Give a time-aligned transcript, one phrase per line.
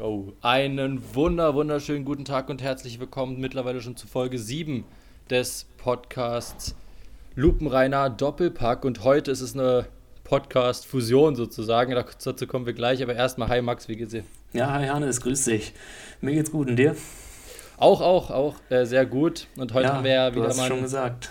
[0.00, 4.84] Oh, einen wunder, wunderschönen guten Tag und herzlich willkommen mittlerweile schon zu Folge 7
[5.28, 6.74] des Podcasts
[7.34, 8.86] Lupenreiner Doppelpack.
[8.86, 9.84] Und heute ist es eine
[10.24, 11.94] Podcast-Fusion sozusagen.
[11.94, 13.02] Dazu kommen wir gleich.
[13.02, 14.24] Aber erstmal, hi Max, wie geht's dir?
[14.54, 15.74] Ja, hi Hannes, grüß dich.
[16.22, 16.96] Mir geht's gut und dir?
[17.76, 19.46] Auch, auch, auch äh, sehr gut.
[19.56, 20.68] Und heute ja, haben wir ja wieder du hast mal.
[20.68, 21.30] schon gesagt.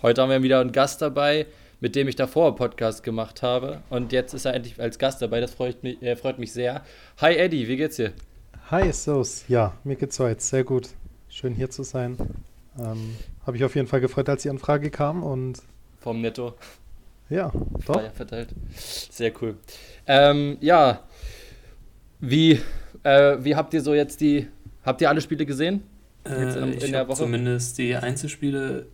[0.00, 1.46] Heute haben wir wieder einen Gast dabei,
[1.80, 3.82] mit dem ich davor einen Podcast gemacht habe.
[3.90, 5.40] Und jetzt ist er endlich als Gast dabei.
[5.40, 6.82] Das freut mich, äh, freut mich sehr.
[7.18, 8.12] Hi Eddie, wie geht's dir?
[8.70, 9.44] Hi, Sos.
[9.48, 10.88] Ja, mir geht's heute sehr gut.
[11.28, 12.16] Schön hier zu sein.
[12.78, 15.58] Ähm, Habe ich auf jeden Fall gefreut, als die Anfrage kam und
[16.00, 16.54] Vom Netto.
[17.28, 17.52] ja,
[17.86, 17.94] doch.
[18.00, 18.48] Flyer verteilt.
[18.74, 19.56] Sehr cool.
[20.06, 21.02] Ähm, ja,
[22.20, 22.60] wie,
[23.02, 24.46] äh, wie habt ihr so jetzt die,
[24.84, 25.82] habt ihr alle Spiele gesehen?
[26.26, 27.18] Jetzt in- Äh, in ich der habe Woche?
[27.18, 28.86] zumindest die Einzelspiele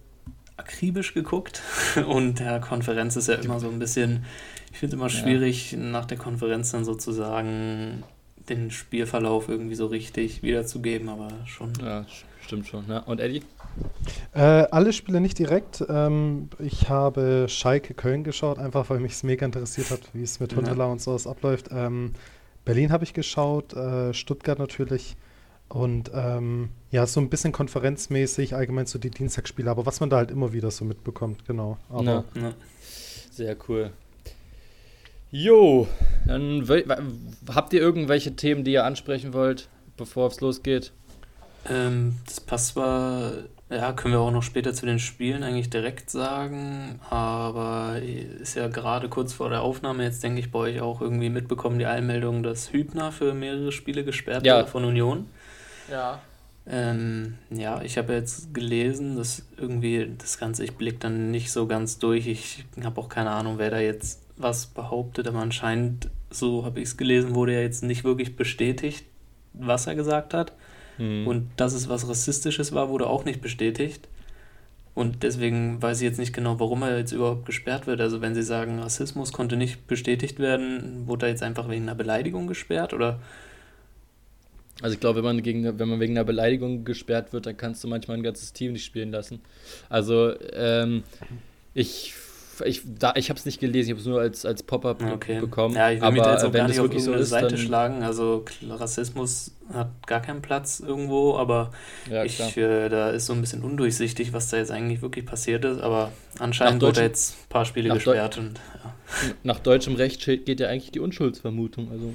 [0.61, 1.61] akribisch geguckt
[2.07, 4.25] und der Konferenz ist ja immer so ein bisschen,
[4.73, 8.05] ich finde es immer schwierig, nach der Konferenz dann sozusagen
[8.49, 11.73] den Spielverlauf irgendwie so richtig wiederzugeben, aber schon.
[11.81, 12.87] Ja, st- stimmt schon.
[12.87, 13.03] Ne?
[13.07, 13.43] Und Eddie?
[14.35, 15.85] Äh, alle Spiele nicht direkt.
[15.89, 20.41] Ähm, ich habe Schalke Köln geschaut, einfach weil mich es mega interessiert hat, wie es
[20.41, 20.59] mit Ja.
[20.59, 21.69] Huntela und sowas abläuft.
[21.71, 22.13] Ähm,
[22.65, 25.17] Berlin habe ich geschaut, äh, Stuttgart natürlich.
[25.71, 30.17] Und ähm, ja, so ein bisschen konferenzmäßig, allgemein so die Dienstagsspiele, aber was man da
[30.17, 31.79] halt immer wieder so mitbekommt, genau.
[31.89, 32.25] Aber Ja.
[32.35, 32.55] Ne?
[33.31, 33.93] Sehr cool.
[35.31, 35.87] Jo,
[36.27, 36.67] dann
[37.55, 40.91] habt ihr irgendwelche Themen, die ihr ansprechen wollt, bevor es losgeht?
[41.69, 43.33] Ähm, das passt zwar,
[43.71, 48.67] ja, können wir auch noch später zu den Spielen eigentlich direkt sagen, aber ist ja
[48.67, 52.43] gerade kurz vor der Aufnahme jetzt, denke ich, bei euch auch irgendwie mitbekommen, die Einmeldung,
[52.43, 54.59] dass Hübner für mehrere Spiele gesperrt Ja.
[54.59, 55.27] wurde von Union.
[55.91, 56.21] Ja.
[56.67, 61.67] Ähm, ja, ich habe jetzt gelesen, dass irgendwie das Ganze, ich blicke dann nicht so
[61.67, 62.27] ganz durch.
[62.27, 66.87] Ich habe auch keine Ahnung, wer da jetzt was behauptet, aber anscheinend, so habe ich
[66.87, 69.05] es gelesen, wurde ja jetzt nicht wirklich bestätigt,
[69.53, 70.53] was er gesagt hat.
[70.97, 71.27] Hm.
[71.27, 74.07] Und dass es was Rassistisches war, wurde auch nicht bestätigt.
[74.95, 78.01] Und deswegen weiß ich jetzt nicht genau, warum er jetzt überhaupt gesperrt wird.
[78.01, 81.95] Also wenn Sie sagen, Rassismus konnte nicht bestätigt werden, wurde er jetzt einfach wegen einer
[81.95, 82.93] Beleidigung gesperrt?
[82.93, 83.21] Oder
[84.83, 87.85] Also ich glaube, wenn man gegen, wenn man wegen einer Beleidigung gesperrt wird, dann kannst
[87.85, 89.41] du manchmal ein ganzes Team nicht spielen lassen.
[89.89, 91.03] Also ähm,
[91.75, 92.15] ich
[92.65, 95.41] ich, da, ich habe es nicht gelesen, ich habe es nur als, als Pop-up okay.
[95.41, 95.75] bekommen.
[95.75, 97.31] Ja, ich will aber mich da jetzt auch wenn gar nicht auf wirklich so ist,
[97.31, 98.03] Seite dann schlagen.
[98.03, 101.71] Also Rassismus hat gar keinen Platz irgendwo, aber
[102.11, 105.65] ja ich, äh, da ist so ein bisschen undurchsichtig, was da jetzt eigentlich wirklich passiert
[105.65, 105.81] ist.
[105.81, 108.95] Aber anscheinend wurde jetzt ein paar Spiele nach Deu- gesperrt und ja.
[109.43, 111.91] Nach deutschem Recht geht ja eigentlich die Unschuldsvermutung.
[111.91, 112.15] Also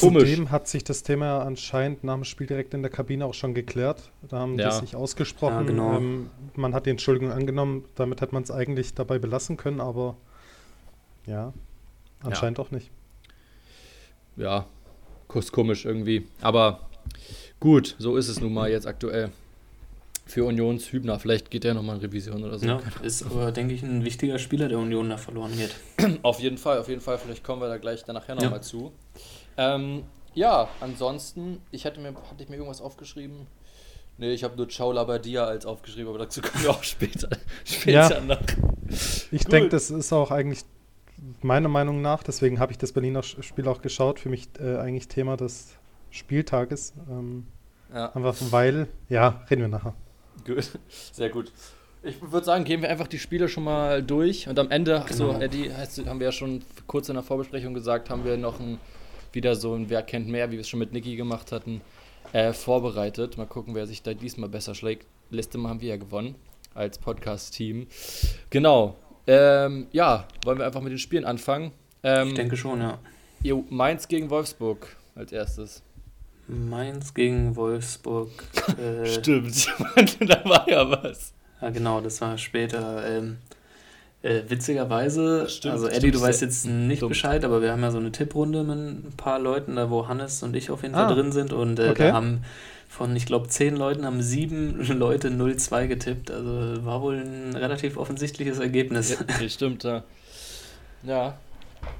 [0.00, 0.22] komisch.
[0.30, 3.54] Zudem hat sich das Thema anscheinend nach dem Spiel direkt in der Kabine auch schon
[3.54, 4.10] geklärt.
[4.28, 4.70] Da haben Ja.
[4.70, 5.54] die sich ausgesprochen.
[5.54, 5.96] Ja, genau.
[5.96, 10.16] ähm, man hat die Entschuldigung angenommen, damit hätte man es eigentlich dabei belassen können, aber
[11.26, 11.52] ja,
[12.22, 12.90] anscheinend auch nicht.
[14.36, 14.66] Ja,
[15.28, 16.26] kurz komisch irgendwie.
[16.40, 16.80] Aber
[17.60, 19.30] gut, so ist es nun mal jetzt aktuell.
[20.24, 21.18] Für Unions Hübner.
[21.18, 22.64] Vielleicht geht der nochmal in Revision oder so.
[22.64, 25.74] ja, ist aber, denke ich, ein wichtiger Spieler, der Union da verloren geht.
[26.22, 27.18] Auf jeden Fall, auf jeden Fall.
[27.18, 28.42] Vielleicht kommen wir da gleich dann nachher Ja.
[28.44, 28.92] nochmal zu.
[29.56, 30.04] Ähm,
[30.34, 33.46] ja, ansonsten, ich hatte mir, hatte ich mir irgendwas aufgeschrieben?
[34.18, 37.28] Nee, ich habe nur Ciao Labadia als aufgeschrieben, aber dazu kommen wir auch später,
[37.64, 38.20] später Ja.
[38.20, 38.40] noch.
[39.30, 40.60] Ich denke, das ist auch eigentlich
[41.40, 45.08] meiner Meinung nach, deswegen habe ich das Berliner Spiel auch geschaut, für mich äh, eigentlich
[45.08, 45.74] Thema des
[46.10, 46.92] Spieltages.
[47.10, 47.46] Ähm,
[47.92, 49.94] Ja, einfach weil, ja, reden wir nachher.
[50.46, 50.78] gut.
[51.12, 51.52] Sehr gut.
[52.02, 55.12] Ich würde sagen, gehen wir einfach die Spiele schon mal durch und am Ende, ach
[55.12, 55.40] so, Genau.
[55.40, 58.78] Eddie, haben wir ja schon kurz in der Vorbesprechung gesagt, haben wir noch ein,
[59.32, 61.80] wieder so ein Wer kennt mehr, wie wir es schon mit Niki gemacht hatten,
[62.32, 63.36] äh, vorbereitet.
[63.38, 65.06] Mal gucken, wer sich da diesmal besser schlägt.
[65.30, 66.34] Letztes Mal haben wir ja gewonnen
[66.74, 67.86] als Podcast-Team.
[68.50, 68.96] Genau.
[69.26, 71.72] Ähm, ja, wollen wir einfach mit den Spielen anfangen.
[72.02, 72.98] Ähm, Ich denke schon, ja.
[73.42, 75.82] jo, Mainz gegen Wolfsburg als erstes.
[76.48, 78.30] Mainz gegen Wolfsburg.
[78.78, 79.66] Äh, Stimmt,
[80.20, 81.34] da war ja was.
[81.60, 83.06] Ja, genau, das war später.
[83.08, 83.38] Ähm,
[84.22, 87.08] äh, witzigerweise, Stimmt, also Eddie, stimmt, du weißt jetzt nicht dumm.
[87.08, 90.42] Bescheid, aber wir haben ja so eine Tipprunde mit ein paar Leuten, da wo Hannes
[90.42, 92.08] und ich auf jeden Fall Ah, drin sind und äh, okay.
[92.08, 92.44] da haben
[92.88, 96.30] von, ich glaube, zehn Leuten haben sieben Leute 0-2 getippt.
[96.30, 99.16] Also war wohl ein relativ offensichtliches Ergebnis.
[99.40, 100.04] Ja, stimmt, ja.
[101.02, 101.38] Ja.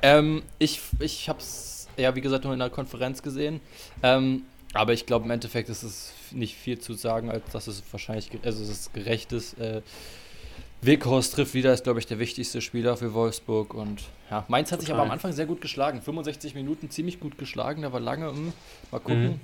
[0.02, 3.60] Ähm, ich, ich hab's, ja, wie gesagt, nur in der Konferenz gesehen.
[4.02, 4.42] Ähm,
[4.74, 8.30] aber ich glaube, im Endeffekt ist es nicht viel zu sagen, als dass es wahrscheinlich,
[8.44, 9.58] also dass es gerecht ist.
[9.58, 9.82] Äh,
[10.82, 13.72] Weghorst trifft wieder, ist, glaube ich, der wichtigste Spieler für Wolfsburg.
[13.72, 15.00] Und ja, Mainz hat sich Total.
[15.00, 16.02] aber am Anfang sehr gut geschlagen.
[16.02, 18.52] 65 Minuten ziemlich gut geschlagen, da war lange, hm,
[18.90, 19.22] mal gucken.
[19.22, 19.40] Mhm.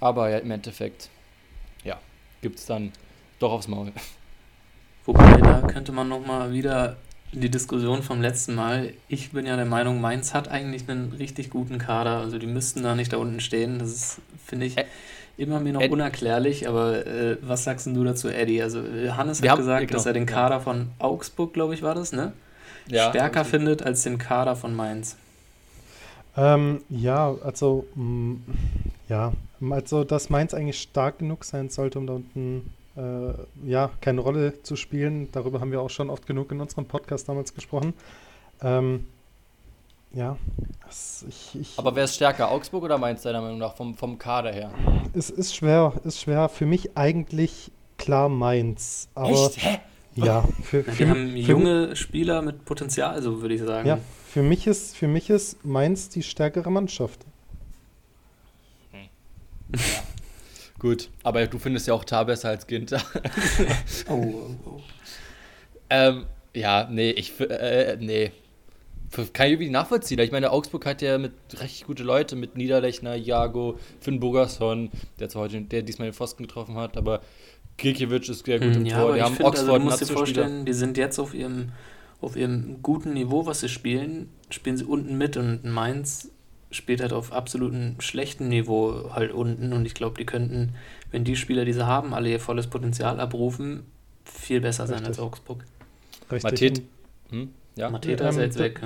[0.00, 1.10] Aber ja, im Endeffekt,
[1.84, 1.98] ja,
[2.40, 2.92] gibt es dann
[3.38, 3.92] doch aufs Maul.
[5.04, 6.96] Wobei, da könnte man nochmal wieder
[7.32, 8.94] die Diskussion vom letzten Mal.
[9.08, 12.18] Ich bin ja der Meinung, Mainz hat eigentlich einen richtig guten Kader.
[12.18, 13.78] Also die müssten da nicht da unten stehen.
[13.78, 14.76] Das ist, finde ich,
[15.38, 16.68] immer mir noch Ed unerklärlich.
[16.68, 18.62] Aber äh, was sagst du dazu, Eddie?
[18.62, 21.82] Also äh, Hannes Wir hat gesagt, genau, dass er den Kader von Augsburg, glaube ich,
[21.82, 22.32] war das, ne?
[22.88, 25.16] Ja, Stärker findet als den Kader von Mainz.
[26.36, 28.44] Ähm, ja, also mh, mm,
[29.08, 29.32] ja,
[29.70, 34.62] also dass Mainz eigentlich stark genug sein sollte, um da unten äh, ja, keine Rolle
[34.62, 35.28] zu spielen.
[35.32, 37.94] Darüber haben wir auch schon oft genug in unserem Podcast damals gesprochen.
[38.62, 39.06] Ähm,
[40.12, 40.36] ja,
[40.86, 44.18] das, ich, ich, Aber wer ist stärker, Augsburg oder Mainz deiner Meinung nach vom, vom
[44.18, 44.72] Kader her?
[45.12, 46.48] Es ist schwer, ist schwer.
[46.48, 49.08] Für mich eigentlich klar Mainz.
[49.14, 49.62] Aber Echt?
[49.62, 49.78] Hä?
[50.14, 53.86] Ja, für, für, wir haben junge Spieler mit Potenzial, also würde ich sagen.
[53.86, 57.20] Ja, für mich ist, für mich ist Mainz die stärkere Mannschaft.
[58.90, 59.08] Hm.
[59.74, 59.80] Ja.
[60.78, 63.02] Gut, aber du findest ja auch Tar besser als Ginter.
[64.08, 64.80] oh, oh, oh.
[65.90, 68.30] Ähm, ja, nee, ich, äh, nee.
[69.10, 70.18] Kann ich irgendwie nachvollziehen.
[70.20, 75.28] Ich meine, Augsburg hat ja mit recht gute Leute, mit Niederlechner, Jago, Finn Bogerson, der
[75.28, 77.22] zwar heute, der diesmal den Pfosten getroffen hat, aber
[77.78, 79.14] Kirkiewicz ist sehr gut im ja, Tor.
[79.14, 81.72] Die haben find, Oxford also, du musst dir vorstellen, die sind jetzt auf ihrem,
[82.20, 86.30] auf ihrem guten Niveau, was sie spielen, spielen sie unten mit und Mainz
[86.70, 90.74] spielt halt auf absolutem schlechten Niveau halt unten und ich glaube, die könnten,
[91.10, 93.84] wenn die Spieler, die sie haben, alle ihr volles Potenzial abrufen,
[94.24, 94.98] viel besser Richtig.
[94.98, 95.64] sein als Augsburg.
[96.30, 96.42] Richtig.
[96.42, 96.82] Matet,
[97.30, 97.50] hm?
[97.78, 97.90] Ja.
[97.90, 98.80] Mateta ist ähm, jetzt weg.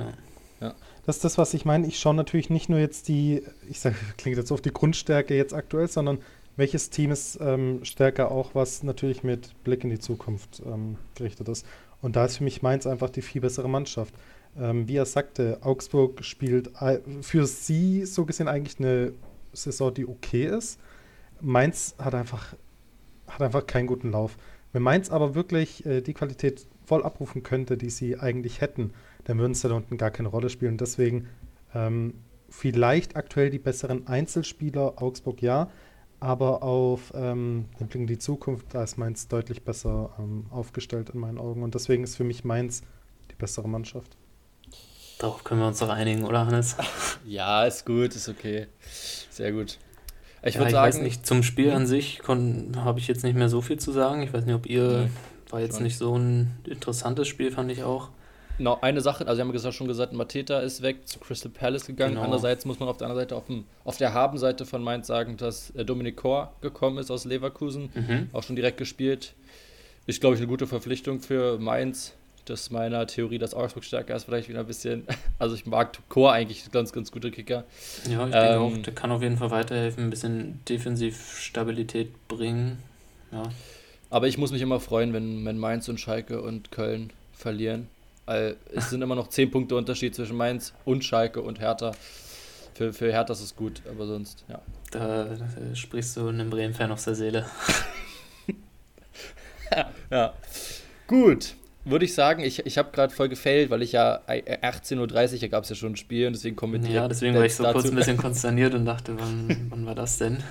[0.61, 0.73] Ja.
[1.05, 1.87] Das ist das, was ich meine.
[1.87, 5.53] Ich schaue natürlich nicht nur jetzt die, ich sage, klingt jetzt auf die Grundstärke jetzt
[5.53, 6.19] aktuell, sondern
[6.55, 11.49] welches Team ist ähm, stärker auch, was natürlich mit Blick in die Zukunft ähm, gerichtet
[11.49, 11.65] ist.
[12.01, 14.13] Und da ist für mich Mainz einfach die viel bessere Mannschaft.
[14.59, 16.69] Ähm, wie er sagte, Augsburg spielt
[17.21, 19.13] für sie so gesehen eigentlich eine
[19.51, 20.79] Saison, die okay ist.
[21.41, 22.53] Mainz hat einfach,
[23.27, 24.37] hat einfach keinen guten Lauf.
[24.71, 28.93] Wenn Mainz aber wirklich äh, die Qualität voll abrufen könnte, die sie eigentlich hätten,
[29.23, 30.77] dann würden sie da unten gar keine Rolle spielen.
[30.77, 31.27] Deswegen
[31.73, 32.13] ähm,
[32.49, 35.71] vielleicht aktuell die besseren Einzelspieler, Augsburg ja,
[36.19, 41.09] aber auf ähm, den Blick in die Zukunft, da ist Mainz deutlich besser ähm, aufgestellt
[41.09, 41.63] in meinen Augen.
[41.63, 42.83] Und deswegen ist für mich Mainz
[43.31, 44.15] die bessere Mannschaft.
[45.17, 46.75] Darauf können wir uns doch einigen, oder Hannes?
[47.25, 48.67] ja, ist gut, ist okay.
[49.31, 49.79] Sehr gut.
[50.43, 50.87] Ich ja, würde sagen.
[50.87, 54.21] Weiß nicht, zum Spiel an sich habe ich jetzt nicht mehr so viel zu sagen.
[54.21, 55.09] Ich weiß nicht, ob ihr.
[55.53, 55.83] War jetzt schon.
[55.83, 58.09] nicht so ein interessantes Spiel, fand ich auch.
[58.57, 62.13] Noch eine Sache, also wir haben schon gesagt, Mateta ist weg zu Crystal Palace gegangen.
[62.15, 62.23] Genau.
[62.23, 65.37] Andererseits muss man auf der anderen Seite, auf, dem, auf der Habenseite von Mainz sagen,
[65.37, 68.29] dass äh, Dominik Kor gekommen ist aus Leverkusen, mhm.
[68.33, 69.35] auch schon direkt gespielt.
[70.07, 72.13] Ist, glaube ich, eine gute Verpflichtung für Mainz
[72.45, 75.07] dass meiner Theorie, dass Augsburg stärker ist, vielleicht wieder ein bisschen.
[75.39, 77.63] Also ich mag Chor eigentlich ganz, ganz gute Kicker.
[78.09, 82.77] Ja, ich ähm, denke auch, der kann auf jeden Fall weiterhelfen, ein bisschen Defensivstabilität bringen.
[83.31, 83.43] Ja.
[84.13, 87.87] Aber ich muss mich immer freuen, wenn, wenn Mainz und Schalke und Köln verlieren.
[88.27, 91.93] Weil es sind immer noch 10 Punkte Unterschied zwischen Mainz und Schalke und Hertha.
[92.75, 94.61] Für, für Hertha ist es gut, aber sonst, ja.
[94.91, 95.27] Da,
[95.73, 97.47] sprichst du einem Bremen-Fan aus der Seele.
[100.11, 100.33] ja.
[101.07, 101.55] Gut
[101.85, 105.47] würde ich sagen, ich, ich habe gerade voll gefailt, weil ich ja 18.30 Uhr, da
[105.47, 107.73] gab es ja schon ein Spiel und deswegen komme Ja, deswegen war ich so dazu.
[107.73, 110.41] kurz ein bisschen konsterniert und dachte, wann, wann war das denn?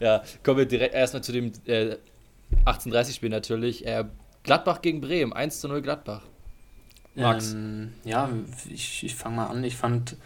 [0.00, 1.96] ja, kommen wir direkt erstmal zu dem äh,
[2.64, 3.86] 18.30-Spiel natürlich.
[3.86, 4.04] Äh,
[4.42, 6.22] Gladbach gegen Bremen, 1 zu 0 Gladbach.
[7.14, 7.52] Max.
[7.52, 8.28] Ähm, ja,
[8.70, 9.62] ich, ich fange mal an.
[9.64, 10.16] Ich fand,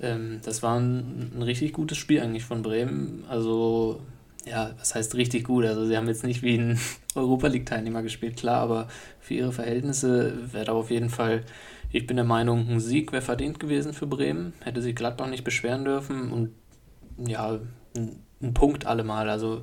[0.00, 3.24] ähm, das war ein, ein richtig gutes Spiel eigentlich von Bremen.
[3.28, 4.00] Also
[4.48, 5.64] ja, was heißt richtig gut?
[5.64, 6.80] Also sie haben jetzt nicht wie ein
[7.14, 8.88] Europa League-Teilnehmer gespielt, klar, aber
[9.20, 11.44] für ihre Verhältnisse wäre da auf jeden Fall,
[11.90, 14.52] ich bin der Meinung, ein Sieg wäre verdient gewesen für Bremen.
[14.60, 16.50] Hätte sich Gladbach nicht beschweren dürfen und
[17.18, 17.58] ja,
[17.96, 19.28] ein, ein Punkt allemal.
[19.28, 19.62] Also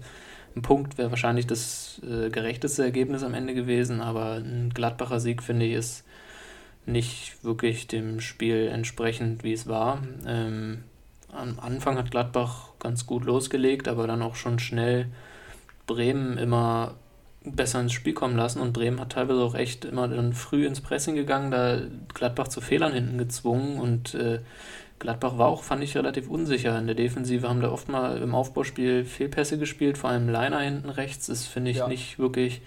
[0.56, 5.44] ein Punkt wäre wahrscheinlich das äh, gerechteste Ergebnis am Ende gewesen, aber ein Gladbacher Sieg,
[5.44, 6.06] finde ich, ist
[6.86, 10.02] nicht wirklich dem Spiel entsprechend, wie es war.
[10.26, 10.84] Ähm,
[11.32, 15.08] am Anfang hat Gladbach ganz gut losgelegt, aber dann auch schon schnell
[15.88, 16.96] Bremen immer
[17.44, 20.82] besser ins Spiel kommen lassen und Bremen hat teilweise auch echt immer dann früh ins
[20.82, 21.82] Pressing gegangen, da
[22.14, 24.40] Gladbach zu Fehlern hinten gezwungen und äh,
[25.00, 26.78] Gladbach war auch, fand ich, relativ unsicher.
[26.80, 30.90] In der Defensive haben da oft mal im Aufbauspiel Fehlpässe gespielt, vor allem Leiner hinten
[30.90, 31.28] rechts.
[31.28, 31.88] Das finde ich ja.
[31.88, 32.62] nicht wirklich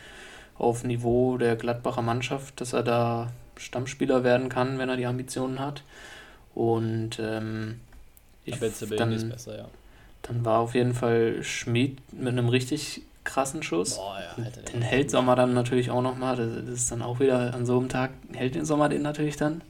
[0.58, 5.58] auf Niveau der Gladbacher Mannschaft, dass er da Stammspieler werden kann, wenn er die Ambitionen
[5.58, 5.82] hat.
[6.54, 7.80] Und ähm,
[8.44, 9.68] ich, dann, besser, ja.
[10.23, 13.97] Dann war auf jeden Fall Schmid mit einem richtig krassen Schuss.
[13.97, 16.37] Boah, ja, Alter, den hält Sommer dann natürlich auch nochmal.
[16.37, 19.37] Das, das ist dann auch wieder an so einem Tag, hält den Sommer den natürlich
[19.37, 19.62] dann.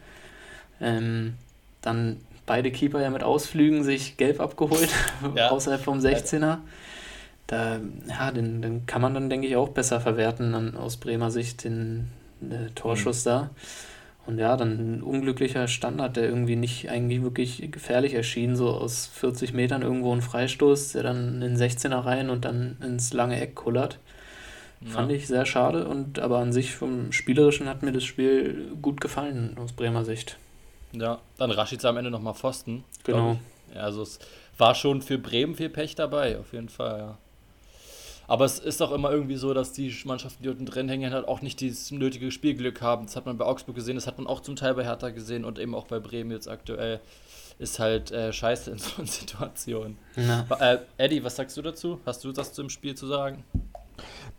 [0.80, 1.34] Ähm,
[1.82, 2.18] dann
[2.49, 4.88] beide Keeper ja mit Ausflügen sich gelb abgeholt,
[5.37, 5.49] ja.
[5.50, 6.59] außerhalb vom 16er.
[7.47, 7.78] Da,
[8.09, 11.64] ja, den, den kann man dann, denke ich, auch besser verwerten dann aus Bremer Sicht,
[11.64, 12.09] den,
[12.40, 13.31] der Torschuss mhm.
[13.31, 13.50] da.
[14.26, 19.07] Und ja, dann ein unglücklicher Standard, der irgendwie nicht eigentlich wirklich gefährlich erschien, so aus
[19.07, 23.40] 40 Metern irgendwo ein Freistoß, der dann in den 16er rein und dann ins lange
[23.40, 23.99] Eck kullert.
[24.83, 24.90] Ja.
[24.90, 29.00] Fand ich sehr schade und aber an sich vom Spielerischen hat mir das Spiel gut
[29.00, 30.37] gefallen aus Bremer Sicht.
[30.92, 32.85] Ja, dann Rashica am Ende nochmal Pfosten.
[33.04, 33.38] Genau.
[33.75, 34.18] Ja, also es
[34.57, 37.18] war schon für Bremen viel Pech dabei, auf jeden Fall, ja.
[38.26, 41.26] Aber es ist auch immer irgendwie so, dass die Mannschaften, die unten drin hängen, halt
[41.26, 43.07] auch nicht dieses nötige Spielglück haben.
[43.07, 45.47] Das hat man bei Augsburg gesehen, das hat man auch zum Teil bei Hertha gesehen
[45.47, 47.00] und eben auch bei Bremen jetzt aktuell.
[47.59, 49.97] Ist halt äh, scheiße in so einer Situation.
[50.61, 52.00] Äh, Eddie, was sagst du dazu?
[52.04, 53.45] Hast du das zum Spiel zu sagen?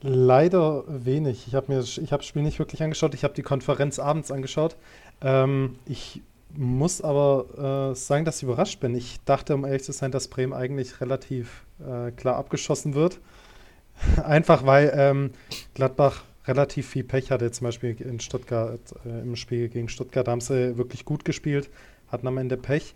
[0.02, 1.48] Leider wenig.
[1.48, 3.14] Ich habe mir ich hab das Spiel nicht wirklich angeschaut.
[3.16, 4.78] Ich habe die Konferenz abends angeschaut.
[5.22, 6.22] Ähm, ich
[6.56, 8.96] muss aber äh, sagen, dass ich überrascht bin.
[8.96, 13.20] Ich dachte, um ehrlich zu sein, dass Bremen eigentlich relativ äh, klar abgeschossen wird.
[14.24, 15.32] Einfach weil ähm,
[15.74, 20.32] Gladbach relativ viel Pech hatte, zum Beispiel in Stuttgart, äh, im Spiel gegen Stuttgart, da
[20.32, 21.70] haben sie wirklich gut gespielt,
[22.08, 22.96] hatten am Ende Pech.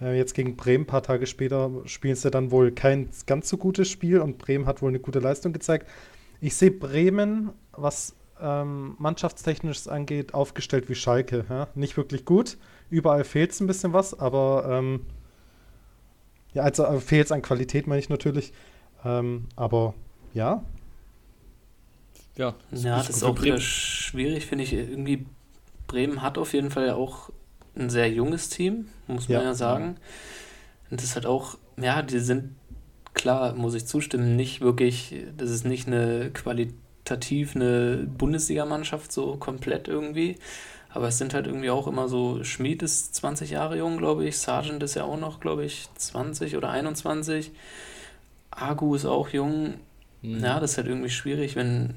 [0.00, 3.56] Äh, jetzt gegen Bremen, ein paar Tage später, spielen sie dann wohl kein ganz so
[3.56, 5.88] gutes Spiel und Bremen hat wohl eine gute Leistung gezeigt.
[6.40, 11.44] Ich sehe Bremen, was ähm, mannschaftstechnisch angeht, aufgestellt wie Schalke.
[11.48, 11.68] Ja?
[11.74, 12.56] Nicht wirklich gut.
[12.90, 15.06] Überall fehlt es ein bisschen was, aber ähm,
[16.52, 18.52] ja, also äh, fehlt es an Qualität, meine ich natürlich.
[19.04, 19.94] Ähm, aber
[20.32, 20.64] ja.
[22.36, 24.72] Ja, das, ja, das ist auch wieder schwierig, finde ich.
[24.72, 25.26] Irgendwie,
[25.86, 27.30] Bremen hat auf jeden Fall auch
[27.76, 29.96] ein sehr junges Team, muss man ja, ja sagen.
[30.90, 32.54] Und das hat auch, ja, die sind,
[33.14, 39.88] klar, muss ich zustimmen, nicht wirklich, das ist nicht eine qualitativ eine Bundesligamannschaft so komplett
[39.88, 40.36] irgendwie.
[40.94, 44.38] Aber es sind halt irgendwie auch immer so, Schmid ist 20 Jahre jung, glaube ich,
[44.38, 47.50] Sargent ist ja auch noch, glaube ich, 20 oder 21.
[48.52, 49.74] Agu ist auch jung
[50.24, 50.42] Mhm.
[50.42, 51.90] Ja, das ist halt irgendwie schwierig, wenn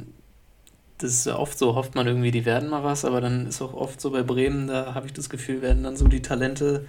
[1.00, 3.74] das ist oft so, hofft man irgendwie, die werden mal was, aber dann ist auch
[3.74, 6.86] oft so bei Bremen, da habe ich das Gefühl, werden dann so die Talente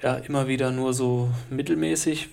[0.00, 2.28] ja immer wieder nur so mittelmäßig,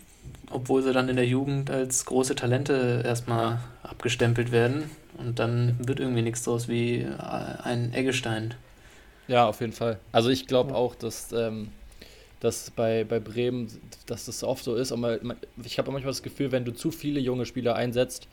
[0.52, 6.00] obwohl sie dann in der Jugend als große Talente erstmal abgestempelt werden und dann wird
[6.00, 8.54] irgendwie nichts draus wie ein Eggestein.
[9.28, 10.00] Ja, auf jeden Fall.
[10.12, 11.70] Also ich glaube auch, dass ähm,
[12.46, 13.68] dass bei, bei Bremen,
[14.06, 14.92] dass das oft so ist.
[14.92, 15.20] Aber
[15.64, 18.28] ich habe manchmal das Gefühl, wenn du zu viele junge Spieler einsetzt,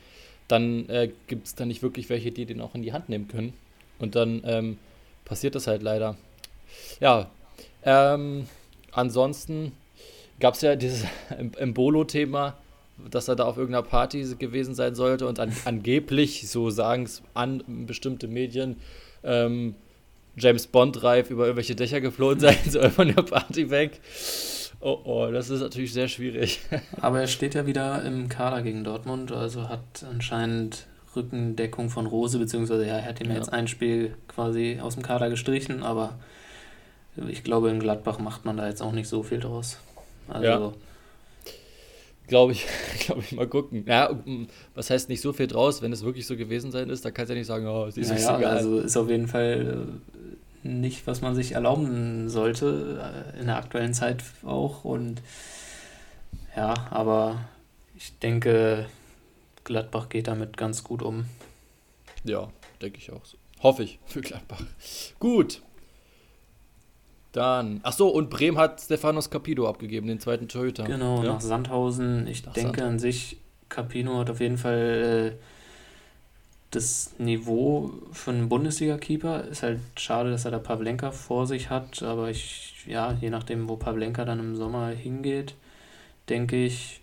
[0.49, 3.29] dann äh, gibt es da nicht wirklich welche, die den auch in die Hand nehmen
[3.29, 3.55] können.
[3.99, 4.79] Und dann ähm,
[5.25, 6.17] passiert das halt leider.
[7.01, 7.31] Ja,
[7.85, 8.47] ähm,
[8.91, 9.73] ansonsten
[10.41, 11.07] gab es ja dieses
[11.57, 12.59] Embolo-Thema,
[13.11, 17.23] dass er da auf irgendeiner Party gewesen sein sollte und an, angeblich, so sagen es
[17.33, 18.77] an bestimmte Medien,
[19.25, 19.75] ähm,
[20.37, 24.01] James Bond-reif über irgendwelche Dächer geflohen sein soll von der Party weg.
[24.81, 26.61] Oh, oh, das ist natürlich sehr schwierig.
[27.01, 32.39] Aber er steht ja wieder im Kader gegen Dortmund, also hat anscheinend Rückendeckung von Rose,
[32.39, 33.37] beziehungsweise ja, er hat ihm ja.
[33.37, 36.19] jetzt ein Spiel quasi aus dem Kader gestrichen, aber
[37.29, 39.79] ich glaube, in Gladbach macht man da jetzt auch nicht so viel draus.
[40.29, 40.47] Also.
[40.47, 40.73] Ja.
[42.33, 42.67] Glaube ich,
[43.01, 43.85] glaube ich, mal gucken.
[43.87, 44.19] Ja,
[44.75, 47.29] was heißt nicht so viel draus, wenn es wirklich so gewesen sein ist, da kannst
[47.29, 48.57] du ja nicht sagen, oh, es ist naja, egal.
[48.57, 49.87] Also ist auf jeden Fall
[50.63, 54.83] nicht, was man sich erlauben sollte, äh, in der aktuellen Zeit auch.
[54.83, 55.21] Und
[56.57, 57.49] ja, aber
[57.95, 58.87] ich denke,
[59.65, 61.27] Gladbach geht damit ganz gut um.
[62.25, 62.49] Ja,
[62.81, 63.37] denke ich auch so.
[63.63, 64.63] Hoffe ich für Gladbach.
[65.19, 65.61] Gut.
[67.33, 70.85] Dann, ach so, und Bremen hat Stefanos Capito abgegeben, den zweiten Torhüter.
[70.85, 71.33] Genau, ja.
[71.33, 72.27] nach Sandhausen.
[72.27, 72.93] Ich nach denke Sandhausen.
[72.93, 73.39] an sich,
[73.71, 75.43] Capino hat auf jeden Fall äh,
[76.73, 82.03] das Niveau für einen Bundesliga-Keeper ist halt schade, dass er da Pavlenka vor sich hat,
[82.03, 85.55] aber ich, ja, je nachdem, wo Pavlenka dann im Sommer hingeht,
[86.29, 87.01] denke ich,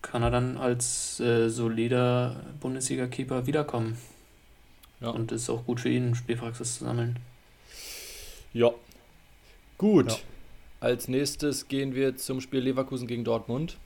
[0.00, 3.98] kann er dann als äh, solider Bundesliga-Keeper wiederkommen.
[5.00, 5.10] Ja.
[5.10, 7.16] Und ist auch gut für ihn, Spielpraxis zu sammeln.
[8.52, 8.70] Ja.
[9.78, 10.10] Gut.
[10.10, 10.18] Ja.
[10.80, 13.76] Als nächstes gehen wir zum Spiel Leverkusen gegen Dortmund.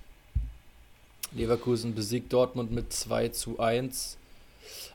[1.33, 4.19] Leverkusen besiegt Dortmund mit 2 zu 1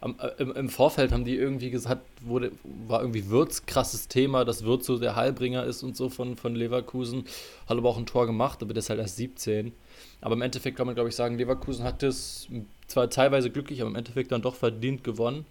[0.01, 2.51] am, äh, im, im, Vorfeld haben die irgendwie gesagt, wurde,
[2.87, 6.55] war irgendwie Würz krasses Thema, dass Würz so der Heilbringer ist und so von, von
[6.55, 7.25] Leverkusen.
[7.67, 9.73] Hat aber auch ein Tor gemacht, aber der ist halt erst 17.
[10.21, 12.47] Aber im Endeffekt kann man, glaube ich, sagen, Leverkusen hat das
[12.87, 15.45] zwar teilweise glücklich, aber im Endeffekt dann doch verdient gewonnen.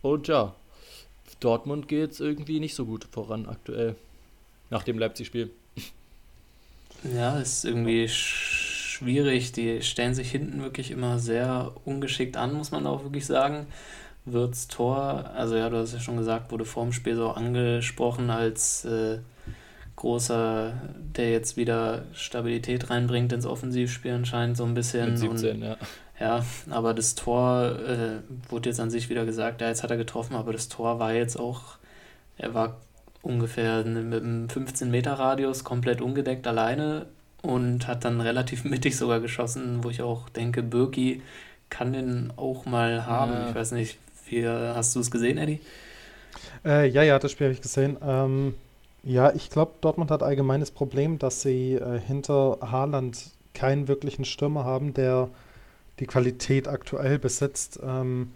[0.00, 0.54] Und ja,
[1.40, 3.96] Dortmund geht es irgendwie nicht so gut voran aktuell.
[4.72, 5.50] Nach dem Leipzig-Spiel.
[7.14, 9.52] Ja, ist irgendwie schwierig.
[9.52, 13.66] Die stellen sich hinten wirklich immer sehr ungeschickt an, muss man auch wirklich sagen.
[14.24, 18.86] Wirtz Tor, also ja, du hast ja schon gesagt, wurde vorm Spiel so angesprochen als
[18.86, 19.18] äh,
[19.96, 20.72] großer,
[21.16, 25.10] der jetzt wieder Stabilität reinbringt ins Offensivspiel anscheinend so ein bisschen.
[25.10, 25.76] Mit 17, und, ja.
[26.18, 29.98] Ja, aber das Tor äh, wurde jetzt an sich wieder gesagt, ja, jetzt hat er
[29.98, 31.76] getroffen, aber das Tor war jetzt auch,
[32.38, 32.80] er war
[33.22, 37.06] ungefähr mit einem 15-Meter-Radius komplett ungedeckt alleine
[37.42, 41.22] und hat dann relativ mittig sogar geschossen, wo ich auch denke, Birki
[41.70, 43.32] kann den auch mal haben.
[43.32, 43.48] Ja.
[43.48, 43.98] Ich weiß nicht,
[44.28, 45.60] wie hast du es gesehen, Eddie?
[46.64, 47.96] Äh, ja, ja, das Spiel habe ich gesehen.
[48.04, 48.54] Ähm,
[49.02, 54.64] ja, ich glaube, Dortmund hat allgemeines Problem, dass sie äh, hinter Haaland keinen wirklichen Stürmer
[54.64, 55.28] haben, der
[55.98, 58.32] die Qualität aktuell besitzt, ähm,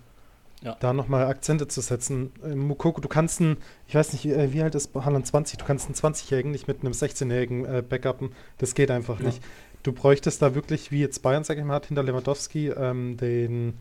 [0.67, 0.77] Ja.
[0.81, 2.33] da nochmal Akzente zu setzen.
[2.45, 3.57] Äh, Mukoko, du kannst einen,
[3.87, 6.81] ich weiß nicht, äh, wie alt ist Haaland 20, du kannst einen 20-Jährigen nicht mit
[6.81, 8.33] einem 16-Jährigen äh, backuppen.
[8.59, 9.27] Das geht einfach Ja.
[9.27, 9.43] nicht.
[9.85, 13.75] Du bräuchtest da wirklich, wie jetzt Bayern, sag ich mal, hat hinter Lewandowski ähm, den.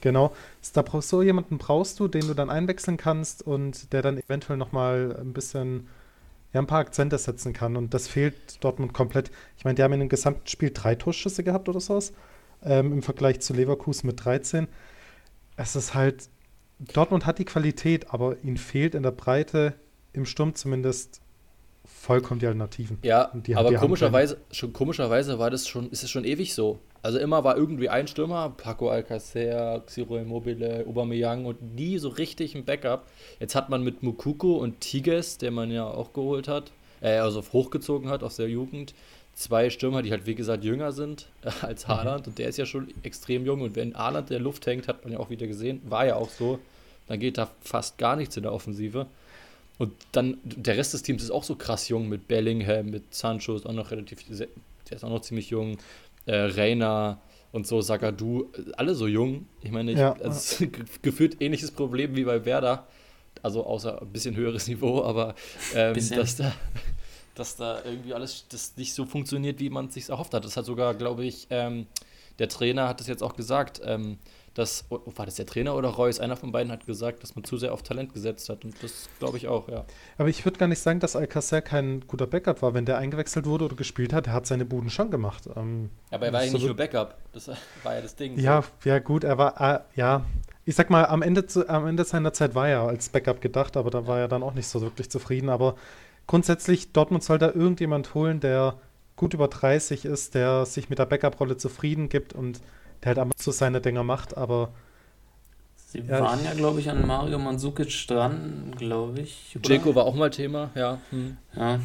[0.00, 0.32] Genau.
[0.72, 4.56] Da brauchst so jemanden brauchst du, den du dann einwechseln kannst und der dann eventuell
[4.58, 5.86] nochmal ein bisschen,
[6.52, 7.76] ja, ein paar Akzente setzen kann.
[7.76, 8.34] Und das fehlt
[8.64, 9.30] Dortmund komplett.
[9.56, 12.12] Ich meine, die haben in dem gesamten Spiel drei Torschüsse gehabt oder sowas.
[12.64, 14.66] Ähm, Im Vergleich zu Leverkusen mit 13.
[15.56, 16.28] Es ist halt,
[16.78, 19.74] Dortmund hat die Qualität, aber ihnen fehlt in der Breite,
[20.12, 21.20] im Sturm zumindest,
[21.84, 22.98] vollkommen die Alternativen.
[23.02, 26.78] Ja, die aber die komischerweise, schon, komischerweise war das schon, ist es schon ewig so.
[27.02, 32.54] Also immer war irgendwie ein Stürmer, Paco Alcacer, Xiro Immobile, Aubameyang und nie so richtig
[32.56, 33.06] ein Backup.
[33.38, 37.42] Jetzt hat man mit Mukuku und Tiges, der man ja auch geholt hat, äh, also
[37.52, 38.94] hochgezogen hat aus der Jugend,
[39.36, 42.66] zwei Stürmer, die halt wie gesagt jünger sind äh, als Haaland und der ist ja
[42.66, 45.46] schon extrem jung und wenn Haaland in der Luft hängt, hat man ja auch wieder
[45.46, 46.58] gesehen, war ja auch so,
[47.06, 49.06] dann geht da fast gar nichts in der Offensive.
[49.78, 53.54] Und dann, der Rest des Teams ist auch so krass jung mit Bellingham, mit Sancho
[53.54, 55.76] ist auch noch relativ, der ist auch noch ziemlich jung,
[56.24, 57.20] äh, Reina
[57.52, 59.46] und so, Sagadu, alle so jung.
[59.62, 60.12] Ich meine, ich, Ja.
[60.20, 60.64] ist
[61.02, 62.86] gefühlt ähnliches Problem wie bei Werder,
[63.42, 65.34] also außer ein bisschen höheres Niveau, aber
[65.74, 66.54] ähm, dass, da,
[67.36, 70.44] dass da irgendwie alles das nicht so funktioniert, wie man es sich erhofft hat.
[70.44, 71.86] Das hat sogar, glaube ich, ähm,
[72.38, 74.18] der Trainer hat das jetzt auch gesagt, ähm,
[74.54, 76.18] dass, oh, war das der Trainer oder Reus?
[76.18, 78.64] Einer von beiden hat gesagt, dass man zu sehr auf Talent gesetzt hat.
[78.64, 79.84] Und das glaube ich auch, ja.
[80.16, 82.72] Aber ich würde gar nicht sagen, dass Alcacer kein guter Backup war.
[82.72, 85.44] Wenn der eingewechselt wurde oder gespielt hat, der hat seine Buden schon gemacht.
[85.56, 87.16] Ähm, Aber er war ja So nicht wir- nur Backup.
[87.34, 87.48] Das
[87.82, 88.38] war ja das Ding.
[88.38, 90.24] ja, ja, gut, er war, äh, ja,
[90.64, 93.76] ich sag mal, am Ende, zu, am Ende seiner Zeit war er als Backup gedacht,
[93.76, 95.48] aber da war er dann auch nicht so wirklich zufrieden.
[95.50, 95.76] Aber
[96.26, 98.78] grundsätzlich, Dortmund soll da irgendjemand holen, der
[99.16, 102.60] gut über 30 ist, der sich mit der Backup-Rolle zufrieden gibt und
[103.02, 104.72] der halt einmal so seine Dinger macht, aber
[105.88, 109.56] Sie Ja, waren ja, glaube ich, an Mario Mandzukic dran, glaube ich.
[109.64, 110.98] Jeko war auch mal Thema, ja.
[111.10, 111.36] Hm.
[111.54, 111.78] Ja,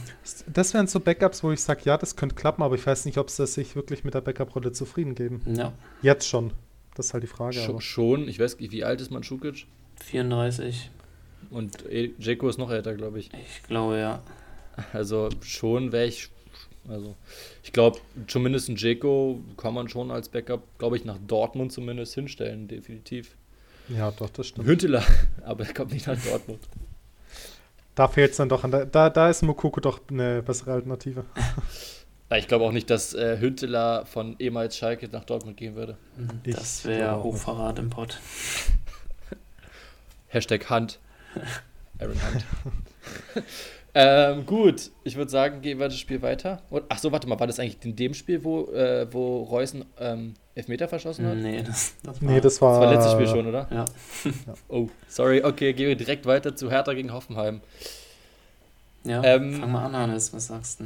[0.51, 3.19] das wären so Backups, wo ich sage, ja, das könnte klappen, aber ich weiß nicht,
[3.19, 5.41] ob sie sich wirklich mit der Backup-Rolle zufrieden geben.
[5.55, 6.51] ja, Jetzt schon.
[6.95, 7.53] Das ist halt die Frage.
[7.53, 7.79] Sch Aber.
[7.79, 9.67] schon, ich weiß nicht, wie alt ist Mandzukic?
[10.03, 10.89] 34,
[11.49, 13.29] Und eh, Jeko ist noch älter, glaube ich.
[13.33, 14.21] ich glaube, ja.
[14.93, 16.29] Also schon wäre ich.
[16.89, 17.15] Also,
[17.63, 22.15] ich glaube, zumindest ein Jeko kann man schon als Backup, glaube ich, nach Dortmund zumindest
[22.15, 23.35] hinstellen, definitiv.
[23.87, 24.67] Ja, doch, das stimmt.
[24.67, 25.03] Hünteler,
[25.43, 26.59] aber er kommt nicht nach Dortmund.
[27.93, 31.25] Da fehlt es dann doch an der, da, da ist Mokoko doch eine bessere Alternative.
[32.33, 35.97] Ich glaube auch nicht, dass äh, Hünteler von ehemals Schalke nach Dortmund gehen würde.
[36.43, 38.19] Ich Das wäre Hochverrat im Pott.
[40.29, 40.99] Hashtag Hunt.
[41.99, 42.45] Aaron Hunt.
[43.93, 46.61] ähm, gut, ich würde sagen, gehen wir das Spiel weiter.
[46.69, 49.85] Und, ach so, warte mal, war das eigentlich in dem Spiel, wo, äh, wo Reusen
[49.99, 51.35] ähm, Elfmeter verschossen hat?
[51.37, 52.29] Nee, das, das war.
[52.31, 52.79] Nee, das Das war.
[52.81, 53.67] war letztes Spiel schon, oder?
[53.71, 53.85] Ja.
[54.67, 55.43] Oh, sorry.
[55.43, 57.61] Okay, gehen wir direkt weiter zu Hertha gegen Hoffenheim.
[59.03, 60.31] Ja, Ähm, fang mal an, Hannes.
[60.33, 60.85] Was sagst du?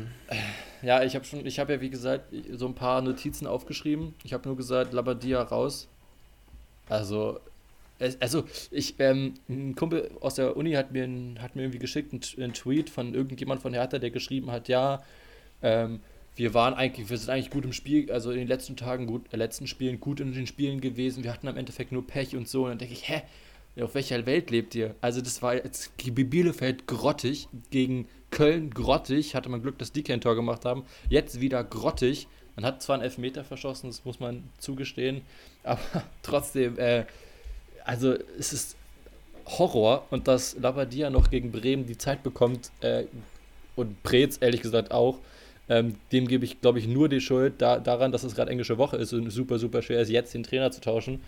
[0.82, 4.16] Ja, ich habe schon, ich habe ja wie gesagt so ein paar Notizen aufgeschrieben.
[4.24, 5.88] Ich habe nur gesagt, Labadia raus.
[6.88, 7.40] Also,
[8.20, 12.12] also ich, ähm, ein Kumpel aus der Uni hat mir, ein, hat mir irgendwie geschickt
[12.14, 15.04] einen, einen Tweet von irgendjemand von Hertha, der geschrieben hat, ja,
[15.62, 16.02] ähm,
[16.36, 19.32] wir waren eigentlich, wir sind eigentlich gut im Spiel, also in den letzten Tagen gut,
[19.32, 21.24] äh, letzten Spielen gut in den Spielen gewesen.
[21.24, 22.64] Wir hatten am Endeffekt nur Pech und so.
[22.64, 23.22] Und dann denke ich, hä?
[23.82, 24.96] Auf welcher Welt lebt ihr?
[25.02, 30.22] Also das war jetzt Bielefeld grottig, gegen Köln grottig, hatte man Glück, dass die kein
[30.22, 30.86] Tor gemacht haben.
[31.10, 32.28] Jetzt wieder grottig.
[32.56, 35.24] Man hat zwar einen Elfmeter verschossen, das muss man zugestehen,
[35.64, 35.82] aber
[36.22, 37.06] trotzdem, äh,
[37.86, 38.76] also es ist
[39.46, 43.04] Horror und dass Labadia noch gegen Bremen die Zeit bekommt äh,
[43.76, 45.20] und Preetz ehrlich gesagt auch,
[45.70, 48.78] ähm, dem gebe ich, glaube ich, nur die Schuld da, daran, dass es gerade englische
[48.78, 51.22] Woche ist und super, super schwer ist, jetzt den Trainer zu tauschen.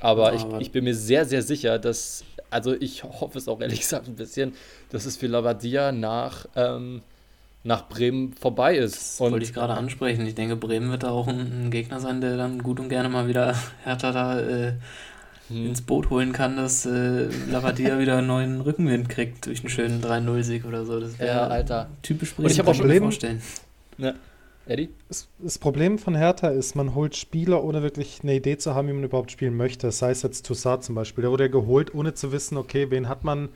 [0.00, 3.60] Aber, Ja, ich, ich bin mir sehr, sehr sicher, dass, also ich hoffe es auch
[3.60, 4.54] ehrlich gesagt ein bisschen,
[4.90, 7.02] dass es für Labadia nach, ähm,
[7.64, 8.94] nach Bremen vorbei ist.
[8.96, 10.26] Das wollte ich gerade ansprechen.
[10.26, 13.08] Ich denke, Bremen wird da auch ein, ein Gegner sein, der dann gut und gerne
[13.08, 14.74] mal wieder Hertha da äh,
[15.48, 15.66] hm.
[15.66, 20.02] ins Boot holen kann, dass äh, Lavadia wieder einen neuen Rückenwind kriegt durch einen schönen
[20.02, 21.00] 3-0-Sieg oder so.
[21.00, 21.88] Das wäre ja, Alter.
[22.02, 22.46] typisch Bremen.
[22.46, 23.42] Und ich habe auch schon Problem, vorstellen.
[23.98, 24.14] Ja.
[24.66, 24.88] Eddie?
[25.08, 28.88] Das, das, Problem von Hertha ist, man holt Spieler, ohne wirklich eine Idee zu haben,
[28.88, 29.90] wie man überhaupt spielen möchte.
[29.92, 31.22] Sei es jetzt Toussaint zum Beispiel.
[31.22, 33.48] Der wurde ja geholt, ohne zu wissen, okay, wen hat man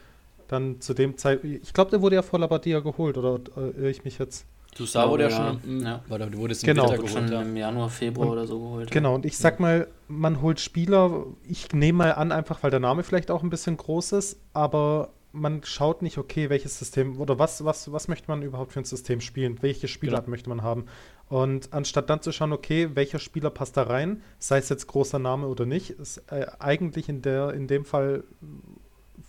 [0.46, 1.64] dann zu dem Zeitpunkt.
[1.64, 4.46] Ich glaube, der wurde ja vor Labadia geholt, oder äh, irre ich mich jetzt?
[4.74, 6.02] Toussaint wurde ja, schon im, ja.
[6.08, 6.88] Oder wurde es genau.
[6.90, 7.42] geholt, schon ja.
[7.42, 8.90] im Januar, Februar und, oder so geholt.
[8.90, 12.80] Genau, und ich sag mal, man holt Spieler, ich nehme mal an, einfach weil der
[12.80, 17.38] Name vielleicht auch ein bisschen groß ist, aber man schaut nicht, okay, welches System oder
[17.38, 20.30] was, was, was möchte man überhaupt für ein System spielen, welche Spielart genau.
[20.30, 20.86] möchte man haben.
[21.28, 25.18] Und anstatt dann zu schauen, okay, welcher Spieler passt da rein, sei es jetzt großer
[25.18, 28.24] Name oder nicht, ist äh, eigentlich in, der, in dem Fall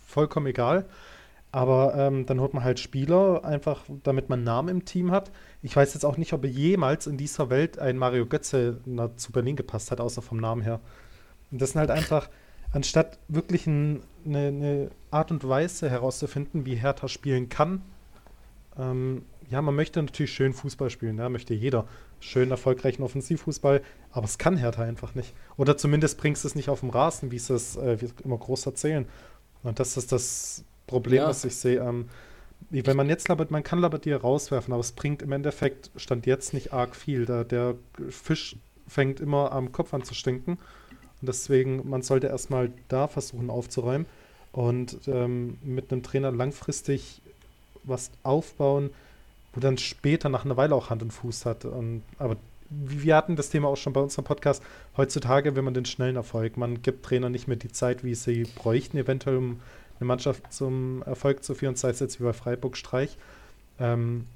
[0.06, 0.86] vollkommen egal.
[1.52, 5.30] Aber ähm, dann holt man halt Spieler, einfach damit man Namen im Team hat.
[5.60, 8.80] Ich weiß jetzt auch nicht, ob jemals in dieser Welt ein Mario Götze
[9.16, 10.80] zu Berlin gepasst hat, außer vom Namen her.
[11.50, 12.30] Und das sind halt einfach,
[12.72, 17.82] anstatt wirklich ein, eine, eine, Art und Weise herauszufinden, wie Hertha spielen kann,
[18.78, 21.86] ähm, ja, man möchte natürlich schön Fußball spielen, ja, möchte jeder.
[22.20, 25.34] Schön erfolgreichen Offensivfußball, aber es kann Hertha einfach nicht.
[25.58, 29.06] Oder zumindest bringst du es nicht auf dem Rasen, wie es äh, immer groß erzählen.
[29.62, 31.28] Und das ist das Problem, ja.
[31.28, 31.80] was ich sehe.
[31.80, 32.08] Ähm,
[32.70, 36.54] wenn man jetzt labert, man kann Labadier rauswerfen, aber es bringt im Endeffekt, stand jetzt
[36.54, 37.26] nicht arg viel.
[37.26, 37.74] Da der
[38.08, 40.52] Fisch fängt immer am Kopf an zu stinken.
[40.52, 44.06] Und deswegen, man sollte erstmal da versuchen aufzuräumen
[44.52, 47.22] und ähm, mit einem Trainer langfristig
[47.84, 48.90] was aufbauen,
[49.52, 51.64] wo dann später nach einer Weile auch Hand und Fuß hat.
[51.64, 52.36] Und, aber
[52.70, 54.62] wir hatten das Thema auch schon bei unserem Podcast.
[54.96, 56.56] Heutzutage will man den schnellen Erfolg.
[56.56, 59.60] Man gibt Trainer nicht mehr die Zeit, wie sie bräuchten, eventuell um
[60.02, 63.16] eine Mannschaft zum Erfolg zu führen, sei es jetzt wie bei Freiburg Streich.
[63.78, 64.26] Ähm,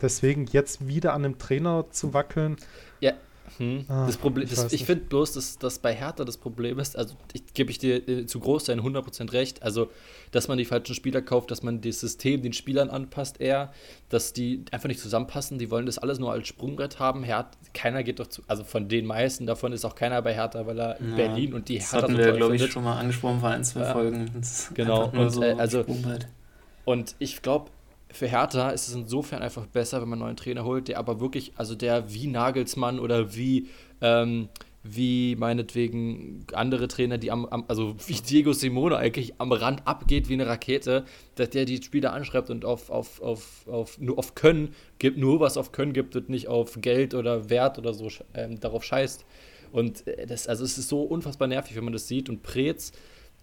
[0.00, 2.56] deswegen jetzt wieder an einem Trainer zu wackeln.
[3.00, 3.12] Ja,
[3.58, 3.84] hm.
[3.88, 6.96] Ah, das Problem, ich, das, ich finde bloß, dass das bei Hertha das Problem ist,
[6.96, 9.90] also ich, gebe ich dir äh, zu Großteil 100% recht, also
[10.30, 13.72] dass man die falschen Spieler kauft, dass man das System den Spielern anpasst eher,
[14.08, 17.22] dass die einfach nicht zusammenpassen, die wollen das alles nur als Sprungbrett haben.
[17.22, 20.66] Hertha, keiner geht doch zu, also von den meisten davon ist auch keiner bei Hertha,
[20.66, 23.40] weil er ja, Berlin und die das Hertha hatten wir, glaube ich, schon mal angesprochen
[23.40, 24.30] vor ein, zwei ja, Folgen.
[24.74, 25.84] Genau, und, so äh, also,
[26.84, 27.70] und ich glaube,
[28.12, 31.20] für Hertha ist es insofern einfach besser, wenn man einen neuen Trainer holt, der aber
[31.20, 33.68] wirklich, also der wie Nagelsmann oder wie,
[34.00, 34.48] ähm,
[34.84, 40.28] wie meinetwegen andere Trainer, die am, am, also wie Diego Simone eigentlich am Rand abgeht
[40.28, 41.04] wie eine Rakete,
[41.36, 45.40] dass der die Spieler anschreibt und auf, auf, auf, auf, nur auf Können gibt, nur
[45.40, 49.24] was auf Können gibt und nicht auf Geld oder Wert oder so ähm, darauf scheißt.
[49.70, 52.28] Und äh, das, also es ist so unfassbar nervig, wenn man das sieht.
[52.28, 52.92] Und Preetz,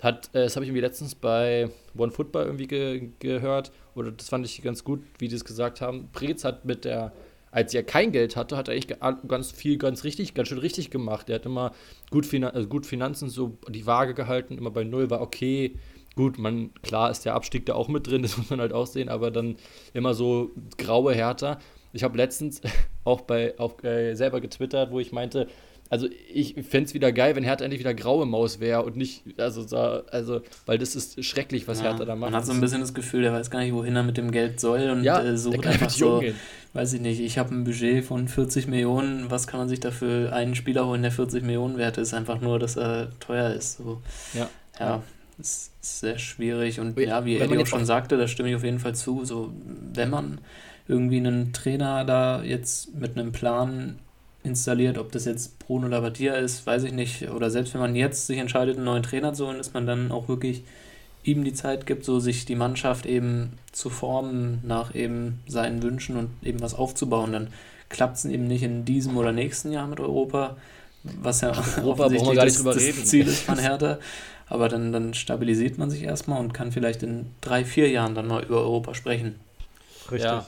[0.02, 4.30] hat, äh, das habe ich irgendwie letztens bei One Football irgendwie ge gehört, oder das
[4.30, 6.10] fand ich ganz gut, wie die es gesagt haben.
[6.12, 7.12] Preetz hat mit der,
[7.52, 8.96] als er kein Geld hatte, hat er echt
[9.28, 11.30] ganz viel, ganz richtig, ganz schön richtig gemacht.
[11.30, 11.74] Er hat immer
[12.10, 15.76] gut, Finan also gut Finanzen so die Waage gehalten, immer bei Null war okay.
[16.16, 18.88] Gut, man, klar ist der Abstieg da auch mit drin, das muss man halt auch
[18.88, 19.58] sehen, aber dann
[19.94, 21.60] immer so graue Härter.
[21.94, 22.62] Ich habe letztens
[23.04, 25.48] auch bei auch äh, selber getwittert, wo ich meinte,
[25.90, 29.24] also ich fände es wieder geil, wenn Hertha endlich wieder graue Maus wäre und nicht,
[29.40, 29.66] also,
[30.12, 32.32] also, weil das ist schrecklich, was ja, Hertha da macht.
[32.32, 34.30] Man hat so ein bisschen das Gefühl, der weiß gar nicht, wohin er mit dem
[34.30, 36.22] Geld soll und ja, äh, sucht einfach so,
[36.74, 40.32] weiß ich nicht, ich habe ein Budget von 40 Millionen, was kann man sich dafür
[40.32, 43.78] einen Spieler holen, der 40 Millionen wert ist, einfach nur, dass er teuer ist.
[43.78, 44.02] So.
[44.34, 44.48] Ja.
[44.80, 45.04] Ja,
[45.40, 48.80] ist sehr schwierig und ja, wie Eddie auch schon sagte, da stimme ich auf jeden
[48.80, 49.52] Fall zu, so,
[49.94, 50.40] wenn man
[50.88, 54.00] irgendwie einen Trainer da jetzt mit einem Plan
[54.50, 54.98] installiert.
[54.98, 57.30] Ob das jetzt Bruno Labbadia ist, weiß ich nicht.
[57.30, 60.12] Oder selbst wenn man jetzt sich entscheidet, einen neuen Trainer zu holen, dass man dann
[60.12, 60.64] auch wirklich
[61.24, 66.18] ihm die Zeit gibt, so sich die Mannschaft eben zu formen nach eben seinen Wünschen
[66.18, 67.32] und eben was aufzubauen.
[67.32, 67.48] Dann
[67.90, 70.58] klappt es eben nicht in diesem oder nächsten Jahr mit Europa,
[71.04, 74.00] was ja Europa offensichtlich das, das Ziel ist von Hertha.
[74.48, 78.28] Aber dann, dann stabilisiert man sich erstmal und kann vielleicht in drei, vier Jahren dann
[78.28, 79.36] mal über Europa sprechen.
[80.10, 80.32] Richtig.
[80.32, 80.46] Ja.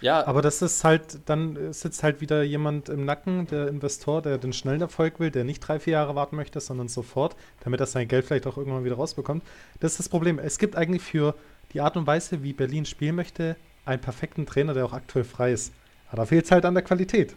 [0.00, 0.26] Ja.
[0.26, 4.52] Aber das ist halt, dann sitzt halt wieder jemand im Nacken, der Investor, der den
[4.52, 8.08] schnellen Erfolg will, der nicht drei, vier Jahre warten möchte, sondern sofort, damit er sein
[8.08, 9.42] Geld vielleicht auch irgendwann wieder rausbekommt.
[9.80, 10.38] Das ist das Problem.
[10.38, 11.34] Es gibt eigentlich für
[11.72, 15.52] die Art und Weise, wie Berlin spielen möchte, einen perfekten Trainer, der auch aktuell frei
[15.52, 15.72] ist.
[16.08, 17.34] Aber da fehlt es halt an der Qualität.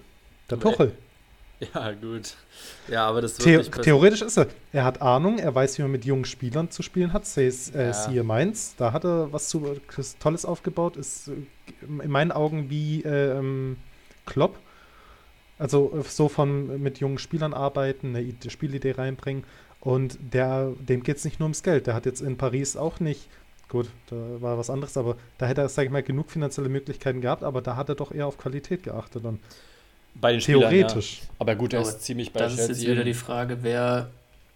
[0.49, 0.93] Der Tuchel.
[1.73, 2.35] Ja, gut.
[2.87, 4.47] Ja, aber das The Theoretisch ist er.
[4.71, 7.23] Er hat Ahnung, er weiß, wie man mit jungen Spielern zu spielen hat.
[7.23, 7.93] Es äh, ja.
[7.93, 9.79] siehe Mainz, da hat er was zu,
[10.19, 10.97] Tolles aufgebaut.
[10.97, 11.33] Ist äh,
[12.03, 13.77] in meinen Augen wie äh, ähm,
[14.25, 14.59] Klopp.
[15.57, 19.43] Also äh, so von mit jungen Spielern arbeiten, eine Spielidee reinbringen.
[19.79, 21.87] Und der, dem geht es nicht nur ums Geld.
[21.87, 23.29] Der hat jetzt in Paris auch nicht,
[23.69, 27.21] gut, da war was anderes, aber da hätte er, sage ich mal, genug finanzielle Möglichkeiten
[27.21, 29.23] gehabt, aber da hat er doch eher auf Qualität geachtet.
[29.23, 29.39] Und
[30.19, 31.13] bei den Theoretisch.
[31.13, 31.35] Spielern, ja.
[31.39, 34.09] Aber gut, er ist ziemlich bei Das Chelsea ist jetzt wieder die Frage, wer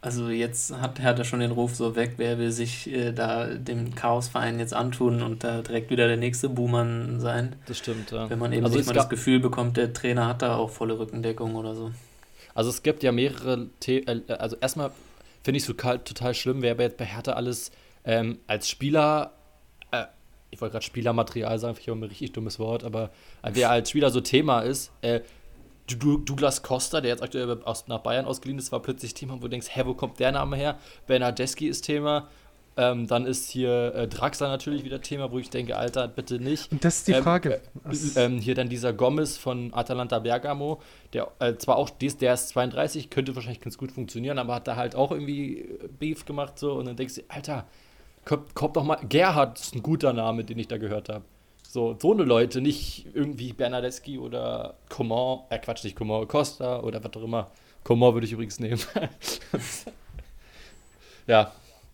[0.04, 3.94] Also jetzt hat Hertha schon den Ruf so weg, wer will sich äh, da dem
[3.94, 7.56] Chaosverein jetzt antun und da direkt wieder der nächste Boomer sein.
[7.68, 8.28] Das stimmt, ja.
[8.28, 10.98] Wenn man eben Also nicht mal das Gefühl bekommt, der Trainer hat da auch volle
[10.98, 11.92] Rückendeckung oder so.
[12.56, 14.92] Also es gibt ja mehrere The äh, also erstmal
[15.44, 17.72] finde ich es total, total schlimm, wer jetzt bei Hertha alles
[18.04, 19.32] ähm, als Spieler,
[19.92, 20.06] äh,
[20.50, 23.12] ich wollte gerade Spielermaterial sagen, ich auch ein richtig dummes Wort, aber
[23.44, 25.22] wer als Spieler so Thema ist, äh,
[25.98, 29.68] Douglas Costa, der jetzt aktuell nach Bayern ausgeliehen ist, war plötzlich Thema, wo du denkst,
[29.72, 30.78] hä, wo kommt der Name her?
[31.08, 32.28] Bernardeschi ist Thema.
[32.78, 36.72] Ähm, dann ist hier äh, Draxler natürlich wieder Thema, wo ich denke, Alter, bitte nicht.
[36.72, 37.62] Und das ist die Ähm, Frage.
[38.16, 42.22] äh, Ähm, hier dann dieser Gomez von Atalanta Bergamo, der äh, zwar auch, der ist,
[42.22, 45.90] der ist 32, könnte wahrscheinlich ganz gut funktionieren, aber hat da halt auch irgendwie äh,
[46.00, 47.66] Beef gemacht so und dann denkst du, Alter,
[48.24, 51.26] kommt, kommt doch mal, Gerhard ist ein guter Name, den ich da gehört habe.
[51.72, 57.02] So, so eine Leute, nicht irgendwie Bernardeschi oder Coman, äh Quatsch, nicht Coman, Costa oder
[57.02, 57.50] was auch immer.
[57.86, 58.82] Coman würde ich übrigens nehmen.
[61.28, 61.54] ja,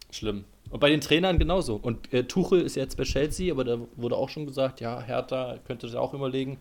[0.10, 0.46] schlimm.
[0.72, 1.76] Und bei den Trainern genauso.
[1.76, 5.60] Und äh, Tuchel ist jetzt bei Chelsea, aber da wurde auch schon gesagt, ja, Hertha
[5.68, 6.58] könnte sich auch überlegen.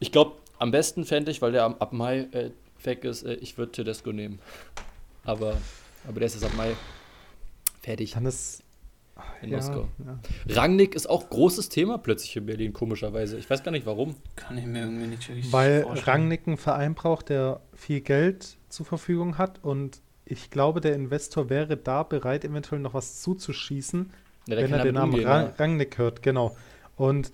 [0.00, 2.50] Ich glaube, am besten fände ich, weil der ab Mai äh,
[2.82, 4.38] weg ist, äh, ich würde Tedesco nehmen.
[5.22, 5.58] Aber,
[6.08, 6.74] aber der ist jetzt ab Mai
[7.82, 8.62] fertig Dann ist.
[9.42, 9.88] In ja, Moskau.
[10.04, 10.18] ja.
[10.54, 13.38] Rangnick ist auch großes Thema plötzlich in Berlin, komischerweise.
[13.38, 14.16] Ich weiß gar nicht warum.
[14.34, 16.04] Kann ich mir irgendwie nicht wirklich Weil vorstellen.
[16.04, 21.48] Rangnick einen Verein braucht, der viel Geld zur Verfügung hat und ich glaube, der Investor
[21.48, 24.10] wäre da bereit, eventuell noch was zuzuschießen,
[24.48, 25.54] Ja, wenn er den Namen umgehen, Ra ne?
[25.56, 26.56] Rangnick hört, genau.
[26.96, 27.30] Und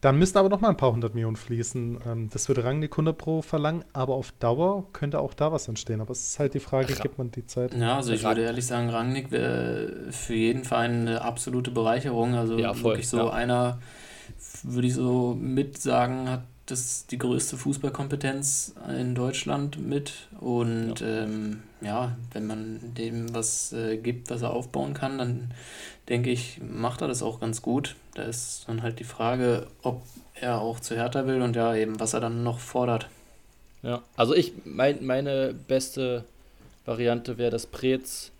[0.00, 2.00] dann müssten aber noch mal ein paar hundert Millionen fließen.
[2.06, 6.00] Ähm, das würde Rangnick 100 Pro verlangen, aber auf Dauer könnte auch da was entstehen.
[6.00, 7.72] Aber es ist halt die Frage, Ra- gibt man die Zeit?
[7.78, 12.34] Ja, also ich würde ehrlich sagen, Rangnick wäre für jeden Verein eine absolute Bereicherung.
[12.34, 13.30] Also Ja, voll, wirklich so ja.
[13.30, 13.78] einer,
[14.62, 20.28] würde ich so mit sagen, hat das die größte Fußballkompetenz in Deutschland mit.
[20.40, 25.50] Und ja, ähm, ja wenn man dem was äh, gibt, was er aufbauen kann, dann
[26.10, 27.96] denke ich, macht er das auch ganz gut.
[28.14, 30.02] Da ist dann halt die Frage, ob
[30.34, 33.08] er auch zu Hertha will und ja, eben, was er dann noch fordert.
[33.82, 36.24] Ja, also ich, mein, meine beste
[36.84, 38.30] Variante wäre das Prez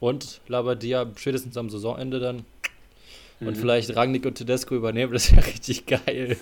[0.00, 2.46] und Labadia spätestens am Saisonende dann.
[3.40, 3.60] Und Mhm.
[3.60, 6.36] vielleicht Rangnick und Tedesco übernehmen, das wäre richtig geil.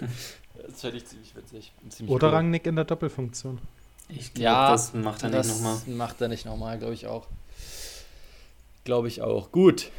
[0.71, 1.73] Das fände ich ziemlich witzig.
[1.91, 2.35] ziemlich Oder cool.
[2.35, 3.59] Rangnick in der Doppelfunktion.
[4.09, 5.79] Ich glaube, Ja, das macht er nicht das nochmal.
[5.97, 7.27] macht er nicht nochmal, glaube ich auch.
[8.85, 9.53] Glaube ich auch.
[9.53, 9.91] Gut.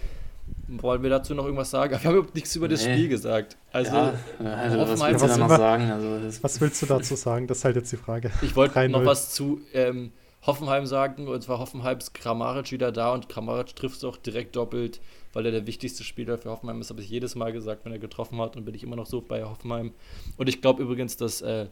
[0.72, 1.92] Wollen wir dazu noch irgendwas sagen?
[1.92, 2.94] Wir haben überhaupt nichts über das Nee.
[2.94, 3.58] Spiel gesagt.
[3.72, 5.92] Also, ja, also was Hoffenheim- willst du da Was- noch was- sagen?
[5.92, 7.48] Also das, Was willst du dazu sagen?
[7.48, 8.32] Das ist halt jetzt die Frage.
[8.42, 8.88] ich wollte 3-0.
[8.90, 10.12] noch was zu ähm,
[10.46, 11.28] Hoffenheim sagen.
[11.28, 15.02] Und zwar Hoffenheims Kramaric wieder da und Kramaric trifft es auch direkt doppelt,
[15.34, 16.90] weil er der wichtigste Spieler für Hoffenheim ist.
[16.92, 18.56] Habe ich jedes Mal gesagt, wenn er getroffen hat.
[18.56, 19.92] Und bin ich immer noch so bei Hoffenheim.
[20.38, 21.68] Und ich glaube übrigens, dass äh,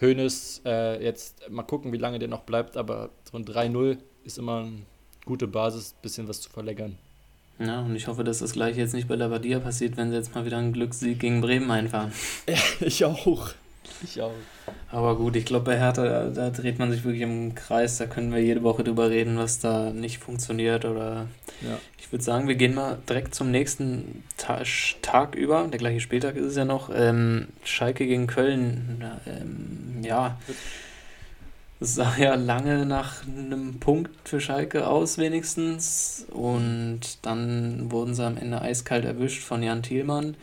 [0.00, 2.76] Hoeneß äh, jetzt mal gucken, wie lange der noch bleibt.
[2.78, 4.72] Aber so ein 3-0 ist immer eine
[5.26, 6.96] gute Basis, bisschen was zu verlängern.
[7.60, 10.34] Ja, und ich hoffe, dass das gleiche jetzt nicht bei Labadia passiert, wenn sie jetzt
[10.34, 12.12] mal wieder einen Glückssieg gegen Bremen einfahren.
[12.80, 13.50] Ich auch.
[14.02, 14.32] Ich auch.
[14.90, 17.98] Aber gut, ich glaube, bei Hertha, da, da dreht man sich wirklich im Kreis.
[17.98, 20.84] Da können wir jede Woche drüber reden, was da nicht funktioniert.
[20.84, 21.26] Oder
[21.60, 21.78] Ja.
[21.98, 24.62] ich würde sagen, wir gehen mal direkt zum nächsten Ta
[25.02, 25.66] Tag über.
[25.68, 26.90] Der gleiche Spieltag ist es ja noch.
[26.94, 29.02] Ähm, Schalke gegen Köln.
[29.26, 30.38] Ähm, ja,
[31.80, 36.26] es sah ja lange nach einem Punkt für Schalke aus, wenigstens.
[36.30, 40.36] Und dann wurden sie am Ende eiskalt erwischt von Jan Thielmann.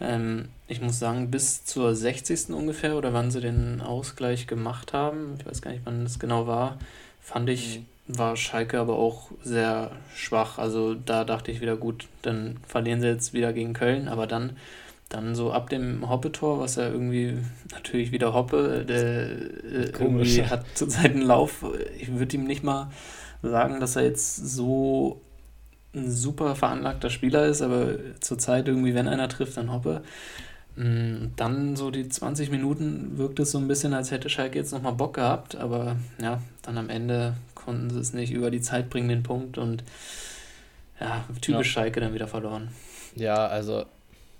[0.00, 2.50] Ähm, ich muss sagen, bis zur 60.
[2.50, 6.46] ungefähr oder wann sie den Ausgleich gemacht haben, ich weiß gar nicht, wann das genau
[6.46, 6.78] war,
[7.20, 10.58] fand ich, war Schalke aber auch sehr schwach.
[10.58, 14.56] Also da dachte ich wieder, gut, dann verlieren sie jetzt wieder gegen Köln, aber dann,
[15.08, 17.38] dann so ab dem Hoppe-Tor, was ja irgendwie
[17.72, 20.36] natürlich wieder Hoppe, der äh, Komisch.
[20.38, 21.64] irgendwie hat zurzeit einen Lauf.
[21.98, 22.90] Ich würde ihm nicht mal
[23.42, 25.20] sagen, dass er jetzt so
[25.94, 30.02] ein super veranlagter Spieler ist, aber zurzeit irgendwie, wenn einer trifft, dann Hoppe.
[30.76, 34.72] Mm, Dann so die 20 Minuten wirkt es so ein bisschen, als hätte Schalke jetzt
[34.72, 38.90] nochmal Bock gehabt, aber ja, dann am Ende konnten sie es nicht über die Zeit
[38.90, 39.82] bringen, den Punkt und
[41.00, 42.68] ja, typisch Schalke dann wieder verloren.
[43.14, 43.86] Ja, also,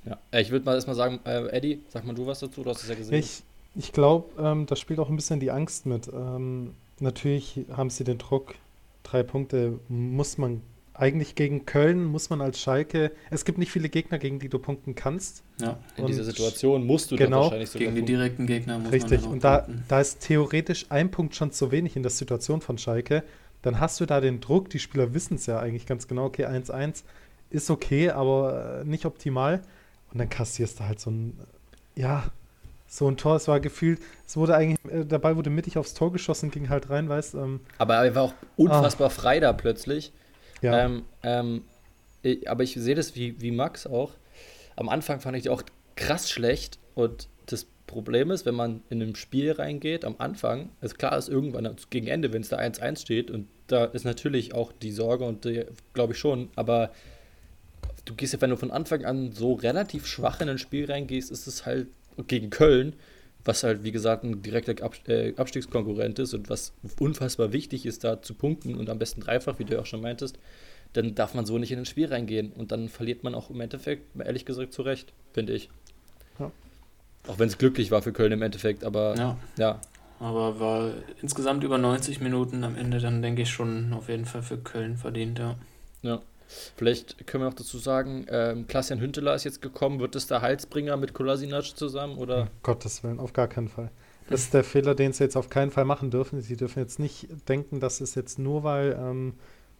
[0.08, 0.18] ja.
[0.30, 2.82] Äh, Ich würde mal erstmal sagen, äh, Eddie, sag mal du was dazu, du hast
[2.82, 3.18] es ja gesehen.
[3.18, 3.42] Ich,
[3.74, 6.08] ich glaube, ähm, da spielt auch ein bisschen die Angst mit.
[6.08, 8.54] Ähm, natürlich haben sie den Druck,
[9.02, 10.62] drei Punkte muss man
[10.94, 14.58] eigentlich gegen Köln, muss man als Schalke, es gibt nicht viele Gegner, gegen die du
[14.58, 15.44] punkten kannst.
[15.60, 17.42] Ja, In dieser und- Situation musst du dann Genau.
[17.42, 19.84] wahrscheinlich sogar gegen die direkten Gegner muss Richtig, man dann auch und da, punkten.
[19.86, 23.22] da ist theoretisch ein Punkt schon zu wenig in der Situation von Schalke.
[23.62, 26.46] Dann hast du da den Druck, die Spieler wissen es ja eigentlich ganz genau, okay,
[26.46, 27.04] 1-1
[27.50, 29.62] ist okay, aber äh, nicht optimal.
[30.12, 31.38] Und dann kassierst du halt so ein,
[31.94, 32.30] ja,
[32.86, 33.36] so ein Tor.
[33.36, 36.68] Es war gefühlt, es wurde eigentlich, äh, der Ball wurde mittig aufs Tor geschossen, ging
[36.68, 37.38] halt rein, weißt du.
[37.38, 39.10] Ähm, aber er war auch unfassbar ah.
[39.10, 40.12] frei da plötzlich.
[40.62, 40.84] Ja.
[40.84, 41.64] Ähm, ähm,
[42.22, 44.12] ich, aber ich sehe das wie, wie Max auch.
[44.76, 45.62] Am Anfang fand ich die auch
[45.96, 50.98] krass schlecht und das Problem ist, wenn man in ein Spiel reingeht, am Anfang, ist
[50.98, 54.72] klar, ist irgendwann gegen Ende, wenn es da 1-1 steht, und da ist natürlich auch
[54.72, 55.48] die Sorge und
[55.94, 56.90] glaube ich schon, aber
[58.08, 61.30] du gehst ja, wenn du von Anfang an so relativ schwach in ein Spiel reingehst,
[61.30, 61.88] ist es halt
[62.26, 62.94] gegen Köln,
[63.44, 64.74] was halt, wie gesagt, ein direkter
[65.06, 69.58] äh, Abstiegskonkurrent ist und was unfassbar wichtig ist, da zu punkten und am besten dreifach,
[69.58, 70.38] wie du ja auch schon meintest,
[70.94, 73.60] dann darf man so nicht in ein Spiel reingehen und dann verliert man auch im
[73.60, 75.68] Endeffekt, ehrlich gesagt, zu Recht, finde ich.
[76.38, 76.50] Ja.
[77.26, 79.38] Auch wenn es glücklich war für Köln im Endeffekt, aber ja.
[79.58, 79.80] ja.
[80.20, 80.90] Aber war
[81.22, 84.96] insgesamt über 90 Minuten am Ende dann, denke ich, schon auf jeden Fall für Köln
[84.96, 85.56] verdient, ja.
[86.02, 86.22] Ja.
[86.76, 90.00] Vielleicht können wir noch dazu sagen, ähm, Klaas-Jan Hünteler ist jetzt gekommen.
[90.00, 92.18] Wird es der Halsbringer mit Kolasinac zusammen?
[92.18, 92.42] Oder?
[92.42, 93.90] Um Gottes Willen, auf gar keinen Fall.
[94.28, 96.40] Das ist der Fehler, den sie jetzt auf keinen Fall machen dürfen.
[96.40, 99.34] Sie dürfen jetzt nicht denken, dass es jetzt nur, weil ähm,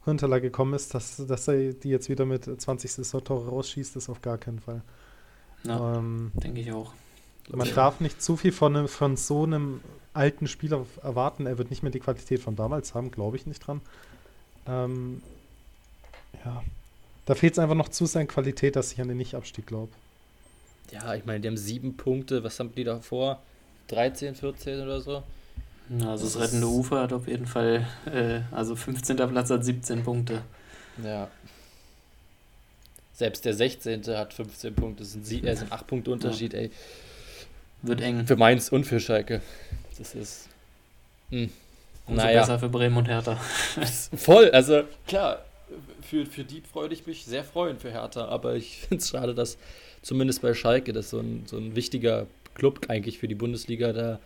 [0.05, 4.23] Hünteler gekommen ist, dass, dass er die jetzt wieder mit 20 Saisontore rausschießt, ist auf
[4.23, 4.83] gar keinen Fall.
[5.65, 6.93] Ja, ähm, denke ich auch.
[7.51, 9.81] Man darf nicht zu viel von, einem, von so einem
[10.13, 11.47] alten Spieler erwarten.
[11.47, 13.81] Er wird nicht mehr die Qualität von damals haben, glaube ich nicht dran.
[14.67, 15.23] Ähm,
[16.45, 16.63] ja,
[17.27, 19.93] da fehlt es einfach noch zu seiner Qualität, dass ich an den Nicht-Abstieg glaube.
[20.91, 22.43] Ja, ich meine, die haben sieben Punkte.
[22.43, 23.43] Was haben die davor?
[23.89, 25.23] 13, 14 oder so?
[25.91, 29.17] Also das, das rettende Ufer hat auf jeden Fall, äh, also 15.
[29.17, 30.43] Platz hat 17 Punkte.
[31.03, 31.29] Ja.
[33.15, 34.05] Selbst der 16.
[34.09, 35.03] hat 15 Punkte.
[35.03, 36.61] Das sind, sie, äh, sind 8 Punkte Unterschied, ja.
[36.61, 36.71] ey.
[37.83, 38.27] Wird eng.
[38.27, 39.41] Für Mainz und für Schalke.
[39.99, 40.49] Das ist.
[41.31, 41.43] Mh.
[41.43, 41.51] Hm.
[42.07, 42.41] Umso naja.
[42.41, 43.37] besser für Bremen und Hertha.
[44.17, 45.45] Voll, also klar,
[46.03, 49.35] für, für die freue ich mich sehr freuen für Hertha, aber ich finde es schade,
[49.35, 49.59] dass
[50.03, 54.21] zumindest bei Schalke, das so ein, so ein wichtiger Club eigentlich für die Bundesliga da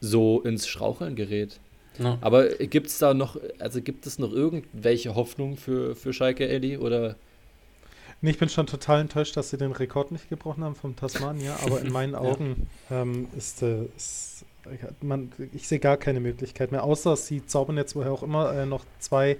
[0.00, 1.58] so ins Schraucheln gerät.
[1.98, 2.18] Ja.
[2.20, 6.76] Aber gibt es da noch, also gibt es noch irgendwelche Hoffnung für, für Schalke, Eddie?
[6.76, 7.16] Oder?
[8.20, 11.56] Nee, ich bin schon total enttäuscht, dass sie den Rekord nicht gebrochen haben vom Tasmania,
[11.64, 13.02] aber in meinen Augen ja.
[13.02, 14.44] ähm, ist, äh, ist
[15.00, 18.66] man, ich sehe gar keine Möglichkeit mehr, außer sie zaubern jetzt woher auch immer äh,
[18.66, 19.36] noch zwei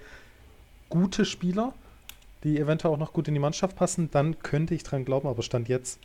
[0.89, 1.73] gute Spieler,
[2.45, 5.43] die eventuell auch noch gut in die Mannschaft passen, dann könnte ich dran glauben, aber
[5.43, 5.99] Stand jetzt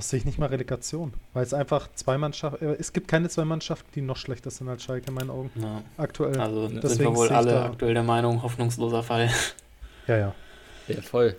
[0.00, 3.44] sehe ich nicht mal Relegation, weil es einfach zwei Mannschaften, äh, es gibt keine zwei
[3.44, 5.50] Mannschaften, die noch schlechter sind als Schalke in meinen Augen.
[5.54, 5.82] Ja.
[5.96, 6.38] Aktuell.
[6.40, 9.30] Also Deswegen sind wir wohl alle aktuell der Meinung, hoffnungsloser Fall.
[10.06, 10.34] Ja, ja.
[10.88, 11.36] Ja, voll.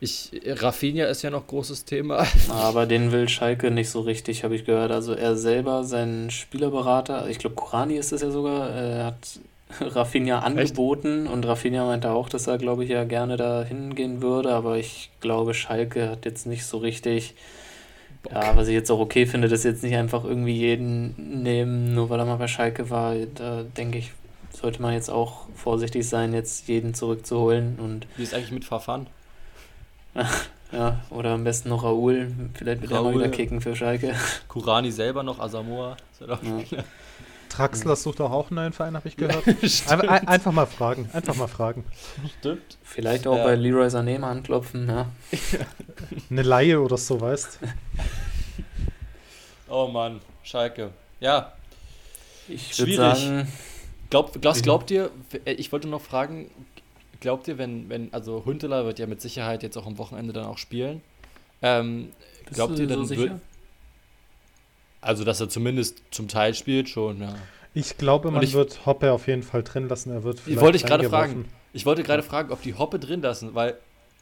[0.00, 2.26] Ich, Rafinha ist ja noch großes Thema.
[2.50, 4.90] Aber den will Schalke nicht so richtig, habe ich gehört.
[4.90, 9.38] Also er selber, sein Spielerberater, ich glaube Kurani ist das ja sogar, er hat
[9.80, 11.32] Rafinha angeboten Echt?
[11.32, 15.10] und Rafinha meinte auch, dass er, glaube ich, ja gerne da hingehen würde, aber ich
[15.20, 17.34] glaube, Schalke hat jetzt nicht so richtig.
[18.22, 18.32] Bock.
[18.34, 22.08] Ja, was ich jetzt auch okay finde, dass jetzt nicht einfach irgendwie jeden nehmen, nur
[22.08, 23.14] weil er mal bei Schalke war.
[23.34, 24.12] Da denke ich,
[24.52, 27.78] sollte man jetzt auch vorsichtig sein, jetzt jeden zurückzuholen.
[27.80, 29.08] Und Wie ist eigentlich mit Verfahren?
[30.72, 32.30] ja, oder am besten noch Raoul.
[32.54, 34.14] Vielleicht wird er mal wieder kicken für Schalke.
[34.46, 35.96] Kurani selber noch, Asamoah.
[36.20, 36.38] Ja.
[37.52, 39.46] Traxler sucht doch auch einen neuen Verein, habe ich gehört.
[39.46, 41.84] Ein, ein, einfach mal fragen, einfach mal fragen.
[42.38, 42.78] Stimmt.
[42.82, 43.44] Vielleicht auch ja.
[43.44, 45.06] bei Leroy Sané mal anklopfen, ja.
[46.30, 47.58] Eine Laie oder so, weißt
[49.68, 50.90] Oh Mann, Schalke.
[51.20, 51.52] Ja.
[52.48, 53.48] Ich würde sagen.
[54.10, 55.10] Glaub, glaubst, glaubt ihr,
[55.44, 56.50] äh, ich wollte noch fragen,
[57.20, 60.44] glaubt ihr, wenn, wenn, also Hunteler wird ja mit Sicherheit jetzt auch am Wochenende dann
[60.44, 61.00] auch spielen.
[61.62, 62.12] Ähm,
[62.52, 63.32] glaubt ihr, dann so wird,
[65.02, 67.34] also, dass er zumindest zum Teil spielt, schon, ja.
[67.74, 70.10] Ich glaube, man ich, wird Hoppe auf jeden Fall drin lassen.
[70.10, 71.46] Er wird ich wollte ich gerade fragen.
[71.72, 73.76] Ich wollte gerade fragen, ob die Hoppe drin lassen, weil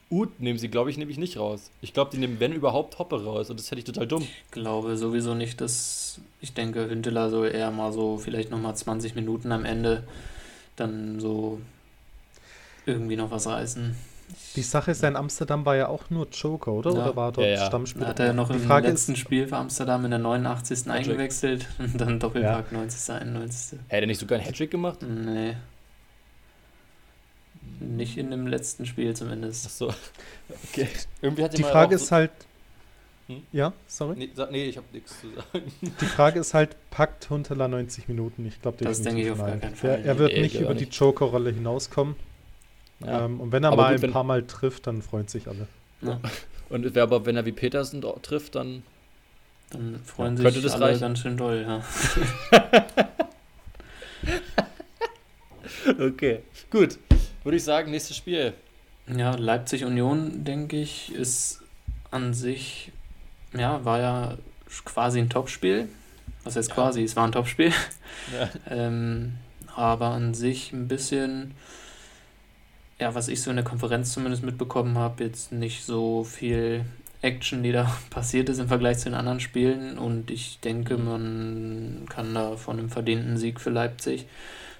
[0.09, 1.69] Ut nehmen sie, glaube ich, nämlich nicht raus.
[1.81, 3.49] Ich glaube, die nehmen, wenn überhaupt, Hoppe raus.
[3.49, 4.23] Und das hätte ich total dumm.
[4.23, 6.19] Ich glaube sowieso nicht, dass.
[6.41, 10.03] Ich denke, Hünteler soll eher mal so vielleicht nochmal 20 Minuten am Ende
[10.75, 11.61] dann so
[12.85, 13.95] irgendwie noch was reißen.
[14.55, 16.91] Die Sache ist ja, in Amsterdam war ja auch nur Joker, oder?
[16.91, 17.01] Ja.
[17.01, 17.65] Oder war dort ja, ja.
[17.65, 18.07] Stammspieler?
[18.07, 20.85] Hat er noch im letzten ist, Spiel für Amsterdam in der 89.
[20.85, 20.93] Patrick.
[20.93, 22.77] eingewechselt und dann Doppelpack ja.
[22.77, 23.13] 90.
[23.13, 23.79] 91.
[23.87, 24.99] Hätte er nicht sogar einen Hattrick gemacht?
[25.01, 25.55] Nee.
[27.79, 29.65] Nicht in dem letzten Spiel zumindest.
[29.67, 29.93] Ach so.
[30.71, 30.87] Okay.
[31.21, 32.31] Irgendwie hat Die Frage ist so halt.
[33.27, 33.43] Hm?
[33.51, 34.15] Ja, sorry?
[34.17, 35.71] Nee, nee ich habe nichts zu sagen.
[35.99, 38.45] Die Frage ist halt, packt Huntela 90 Minuten?
[38.45, 39.89] Ich glaube, Das denke ich auf gar keinen Fall.
[39.91, 40.93] Er, er wird nee, nicht über nicht.
[40.93, 42.15] die Joker-Rolle hinauskommen.
[43.05, 43.25] Ja.
[43.25, 45.67] Ähm, und wenn er aber mal gut, ein paar Mal trifft, dann freuen sich alle.
[46.01, 46.19] Ja.
[46.69, 48.83] Und aber wenn er wie Petersen trifft, dann,
[49.71, 51.01] dann freuen ja, sich das alle reichen.
[51.01, 51.83] ganz schön doll, ja.
[55.99, 56.97] okay, gut.
[57.43, 58.53] Würde ich sagen, nächstes Spiel.
[59.07, 61.61] Ja, Leipzig Union, denke ich, ist
[62.09, 62.93] an sich,
[63.53, 64.37] ja, war ja
[64.85, 65.89] quasi ein Topspiel.
[66.43, 67.03] Was heißt quasi?
[67.03, 67.73] Es war ein Topspiel.
[68.37, 68.49] Ja.
[68.69, 69.37] Ähm,
[69.75, 71.55] aber an sich ein bisschen,
[73.01, 76.85] ja, was ich so in der Konferenz zumindest mitbekommen habe, jetzt nicht so viel
[77.23, 79.97] Action, die da passiert ist im Vergleich zu den anderen Spielen.
[79.97, 81.05] Und ich denke, Mhm.
[81.05, 84.27] man kann da von einem verdienten Sieg für Leipzig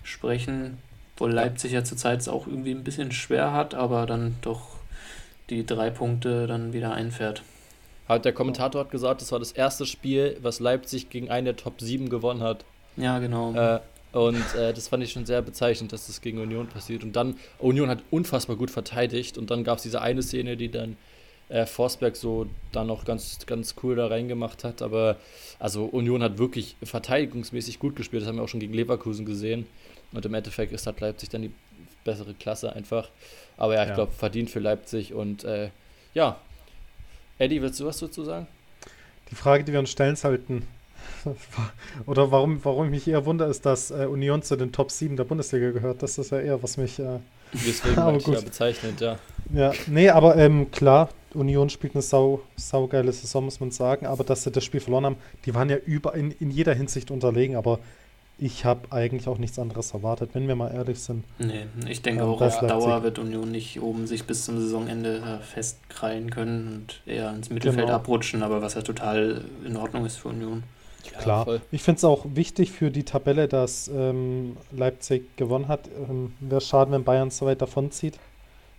[0.03, 0.77] sprechen.
[1.15, 4.61] Obwohl Leipzig ja zurzeit es auch irgendwie ein bisschen schwer hat, aber dann doch
[5.49, 7.43] die drei Punkte dann wieder einfährt.
[8.07, 11.55] Hat der Kommentator hat gesagt, das war das erste Spiel, was Leipzig gegen einen der
[11.55, 12.65] Top 7 gewonnen hat.
[12.97, 13.53] Ja, genau.
[13.53, 13.79] Äh,
[14.11, 17.03] und äh, das fand ich schon sehr bezeichnend, dass das gegen Union passiert.
[17.03, 19.37] Und dann, Union hat unfassbar gut verteidigt.
[19.37, 20.97] Und dann gab es diese eine Szene, die dann
[21.49, 24.81] äh, Forsberg so dann noch ganz, ganz cool da reingemacht hat.
[24.81, 25.17] Aber
[25.59, 28.21] also Union hat wirklich verteidigungsmäßig gut gespielt.
[28.23, 29.65] Das haben wir auch schon gegen Leverkusen gesehen.
[30.11, 31.51] Und im Endeffekt ist halt Leipzig dann die
[32.03, 33.09] bessere Klasse einfach.
[33.57, 33.95] Aber ja, ich Ja.
[33.95, 35.13] glaube, verdient für Leipzig.
[35.13, 35.69] Und äh,
[36.13, 36.37] ja,
[37.37, 38.47] Eddie, willst du was dazu sagen?
[39.29, 40.67] Die Frage, die wir uns stellen sollten,
[42.05, 45.15] oder warum, warum ich mich eher wundere, ist, dass äh, Union zu den Top 7
[45.15, 46.01] der Bundesliga gehört.
[46.03, 46.99] Das ist ja eher, was mich.
[46.99, 47.19] Äh,
[47.53, 48.33] Deswegen Aber gut.
[48.35, 49.17] ja bezeichnet, ja.
[49.53, 54.05] ja, nee, aber ähm, klar, Union spielt eine sau, saugeile Saison, muss man sagen.
[54.05, 57.11] Aber dass sie das Spiel verloren haben, die waren ja über, in, in jeder Hinsicht
[57.11, 57.55] unterlegen.
[57.57, 57.79] Aber
[58.37, 61.23] ich habe eigentlich auch nichts anderes erwartet, wenn wir mal ehrlich sind.
[61.37, 62.59] Nee, ich denke auch auf.
[62.59, 67.49] Dauer wird Union nicht oben sich bis zum Saisonende äh, festkrallen können und eher ins
[67.49, 67.97] Mittelfeld Genau.
[67.97, 70.63] abrutschen, aber was ja total in Ordnung ist für Union.
[71.05, 71.45] Ja Klar.
[71.45, 71.61] voll.
[71.71, 75.89] Ich finde es auch wichtig für die Tabelle, dass ähm, Leipzig gewonnen hat.
[76.09, 78.19] Ähm, wäre schade, wenn Bayern so weit davonzieht.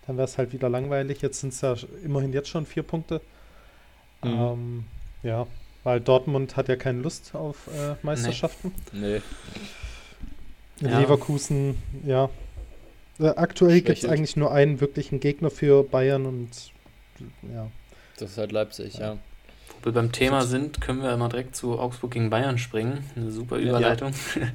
[0.06, 1.22] Dann wäre es halt wieder langweilig.
[1.22, 3.20] Jetzt sind es ja immerhin jetzt schon vier Punkte.
[4.22, 4.30] Mhm.
[4.30, 4.84] Ähm,
[5.22, 5.46] ja,
[5.84, 8.72] weil Dortmund hat ja keine Lust auf äh, Meisterschaften.
[8.92, 9.20] Nee.
[10.80, 10.98] In Ja.
[11.00, 12.28] Leverkusen, ja.
[13.20, 16.72] Äh, aktuell gibt es eigentlich nur einen wirklichen Gegner für Bayern und
[17.54, 17.68] ja.
[18.16, 19.18] Das ist halt Leipzig, ja.
[19.82, 23.04] Wo wir beim Thema sind, können wir mal direkt zu Augsburg gegen Bayern springen.
[23.16, 23.68] Eine super Ja.
[23.70, 24.12] Überleitung.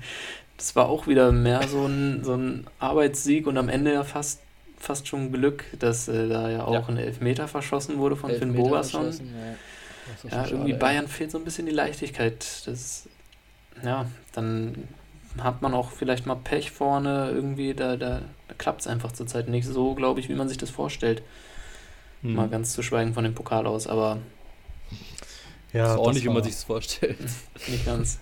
[0.57, 4.41] Das war auch wieder mehr so ein, so ein Arbeitssieg und am Ende ja fast,
[4.79, 6.83] fast schon Glück, dass äh, da ja auch Ja.
[6.87, 9.03] ein Elfmeter verschossen wurde von Finn Elfmeter Bogerson.
[9.03, 9.29] verschossen,
[10.31, 12.63] Ja, Ja, irgendwie schade, Bayern fehlt so ein bisschen die Leichtigkeit.
[12.65, 13.07] Das,
[13.83, 14.87] ja, dann
[15.43, 19.49] hat man auch vielleicht mal Pech vorne irgendwie, da, da, da klappt es einfach zurzeit
[19.49, 21.21] nicht so, glaube ich, wie man sich das vorstellt.
[22.23, 22.31] ey.
[22.31, 22.51] Mal Hm.
[22.51, 24.17] ganz zu schweigen von dem Pokal aus, aber
[25.73, 27.17] ja das ist auch das nicht, wie man sich das vorstellt.
[27.67, 28.19] nicht ganz.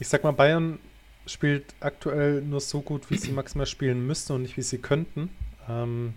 [0.00, 0.78] Ich sag mal, Bayern
[1.26, 5.30] spielt aktuell nur so gut, wie sie maximal spielen müssten und nicht, wie sie könnten.
[5.68, 6.14] Ähm,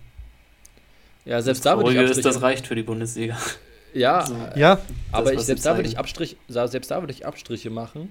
[1.25, 2.33] Ja, selbst da würde ich Traurige ist, Abstriche.
[2.33, 3.37] das reicht für die Bundesliga.
[3.93, 4.35] ja, So.
[4.55, 4.79] ja,
[5.11, 5.97] aber das, ich, selbst da würde ich.
[5.99, 8.09] Abstrich, selbst da würde ich Abstriche machen,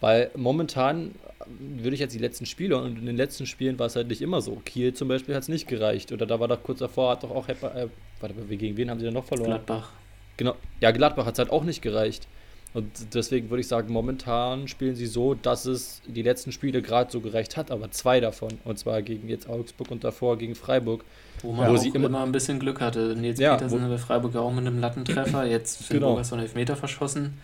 [0.00, 1.14] weil momentan
[1.48, 4.20] würde ich jetzt die letzten Spiele und in den letzten Spielen war es halt nicht
[4.20, 4.56] immer so.
[4.64, 7.30] Kiel zum Beispiel hat es nicht gereicht oder da war doch kurz davor hat doch
[7.30, 7.88] auch Hepper, äh,
[8.20, 9.48] warte mal, gegen wen haben sie denn noch verloren?
[9.50, 9.90] Gladbach.
[10.36, 12.26] Genau, ja, Gladbach hat es halt auch nicht gereicht.
[12.74, 17.10] Und deswegen würde ich sagen, momentan spielen sie so, dass es die letzten Spiele gerade
[17.10, 18.50] so gereicht hat, aber zwei davon.
[18.64, 21.02] Und zwar gegen jetzt Augsburg und davor gegen Freiburg.
[21.40, 23.16] Wo man Wo sie immer, immer- ein bisschen Glück hatte.
[23.16, 25.46] Nils Ja, Petersen wo- bei Freiburg ja auch mit einem Lattentreffer.
[25.46, 26.10] Jetzt Finn Genau.
[26.10, 27.38] Bogerson Elfmeter verschossen.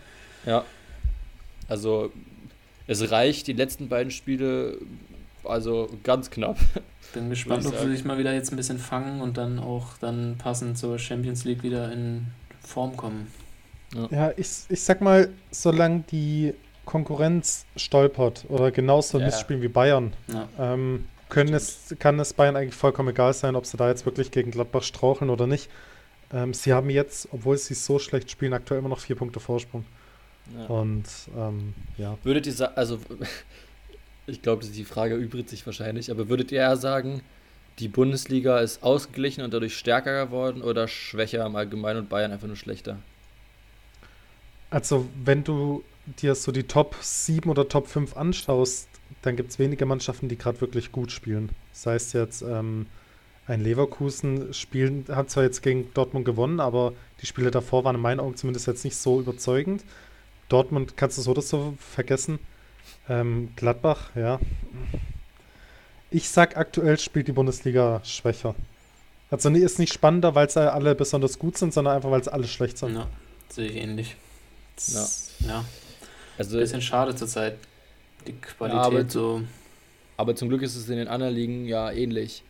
[0.45, 0.63] Ja.
[1.67, 2.11] Also,
[2.85, 4.77] es reicht die letzten beiden Spiele,
[5.43, 6.57] also ganz knapp.
[7.13, 10.35] Bin gespannt, ob sie sich mal wieder jetzt ein bisschen fangen und dann auch dann
[10.37, 12.25] passend zur Champions League wieder in
[12.73, 13.31] Form kommen.
[14.09, 16.53] ja ich, ich sag mal, solange die
[16.85, 19.25] Konkurrenz stolpert oder genauso Ja.
[19.27, 20.47] missspielen wie Bayern, Ja.
[20.59, 24.29] ähm, können es, kann es Bayern eigentlich vollkommen egal sein, ob sie da jetzt wirklich
[24.31, 25.69] gegen Gladbach straucheln oder nicht.
[26.31, 29.85] Ähm, sie haben jetzt, obwohl sie so schlecht spielen, aktuell immer noch vier Punkte Vorsprung.
[30.57, 30.65] Ja.
[30.65, 31.05] Und
[31.37, 32.17] ähm, ja.
[32.23, 32.99] Würdet ihr sagen, also,
[34.27, 37.21] ich glaube, die Frage übrigt sich wahrscheinlich, aber würdet ihr eher sagen,
[37.79, 42.47] die Bundesliga ist ausgeglichen und dadurch stärker geworden oder schwächer im Allgemeinen und Bayern einfach
[42.47, 42.99] nur schlechter?
[44.69, 48.87] Also, wenn du dir so die Top 7 oder Top 5 anschaust,
[49.21, 51.49] dann gibt es wenige Mannschaften, die gerade wirklich gut spielen.
[51.71, 52.87] Sei es jetzt ähm,
[53.47, 58.01] ein Leverkusen spielen, hat zwar jetzt gegen Dortmund gewonnen, aber die Spiele davor waren in
[58.01, 59.83] meinen Augen zumindest jetzt nicht so überzeugend.
[60.49, 62.39] Dortmund kannst du so oder so vergessen.
[63.09, 64.39] Ähm, Gladbach, ja.
[66.13, 68.55] Ich sag aktuell spielt die Bundesliga schwächer.
[69.31, 72.31] Also nee, ist nicht spannender, weil sie alle besonders gut sind, sondern einfach, weil sie
[72.31, 72.93] alle schlecht sind.
[72.95, 73.07] ja,
[73.49, 74.15] sehe ich ähnlich.
[74.87, 75.07] Ja.
[75.47, 75.65] Ja.
[76.37, 77.57] Also, Bisschen schade zurzeit.
[78.27, 79.41] Die Qualität aber- so.
[80.17, 82.43] aber zum Glück ist es in den anderen Ligen ja ähnlich.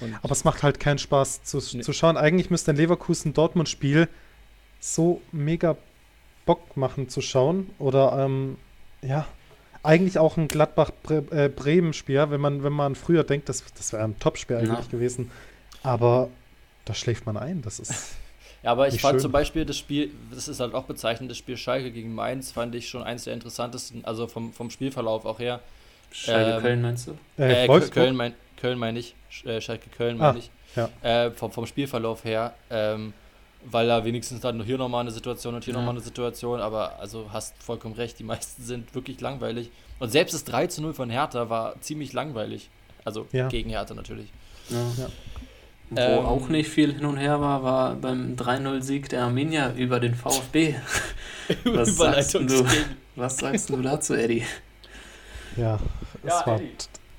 [0.00, 1.82] Und Aber es macht halt keinen Spaß zu, Nee.
[1.82, 2.16] zu schauen.
[2.16, 4.08] Eigentlich müsste ein Leverkusen-Dortmund-Spiel
[4.80, 5.76] so mega
[6.46, 7.68] Bock machen zu schauen.
[7.78, 8.56] Oder ähm,
[9.02, 9.26] ja,
[9.82, 14.18] eigentlich auch ein Gladbach-Bremen-Spiel, ja, wenn man, wenn man früher denkt, das, das wäre ein
[14.18, 14.84] Top-Spiel eigentlich Ja.
[14.90, 15.30] gewesen.
[15.82, 16.28] Aber
[16.84, 17.62] da schläft man ein.
[17.62, 18.16] Das ist.
[18.62, 19.20] Ja, aber ich Nicht fand schön.
[19.20, 22.74] zum Beispiel das Spiel, das ist halt auch bezeichnend, das Spiel Schalke gegen Mainz fand
[22.74, 25.60] ich schon eins der interessantesten, also vom, vom Spielverlauf auch her.
[26.12, 27.16] Schalke Ähm, Köln meinst du?
[27.42, 27.94] Äh, Äh, Wolfsburg?
[27.94, 29.14] Köln, mein, Köln meine ich,
[29.46, 30.50] äh, Schalke Köln Ah, meine ich.
[30.76, 30.90] ja.
[31.00, 33.14] Äh, vom, vom Spielverlauf her, ähm,
[33.64, 35.80] weil da wenigstens dann hier nochmal eine Situation und hier Ja.
[35.80, 39.70] nochmal eine Situation, aber also hast vollkommen recht, die meisten sind wirklich langweilig.
[39.98, 42.70] Und selbst das 3 zu 0 von Hertha war ziemlich langweilig.
[43.04, 43.48] Also Ja.
[43.48, 44.32] gegen Hertha natürlich.
[44.68, 44.76] Ja.
[44.98, 45.08] Ja.
[45.92, 49.98] Wo Ähm, auch nicht viel hin und her war, war beim 3-0-Sieg der Arminia über
[49.98, 50.76] den VfB.
[51.64, 52.64] Was sagst du?
[53.16, 54.44] Was sagst du dazu, Eddie?
[55.56, 55.80] Ja,
[56.22, 56.70] Ja, es, war, Eddie.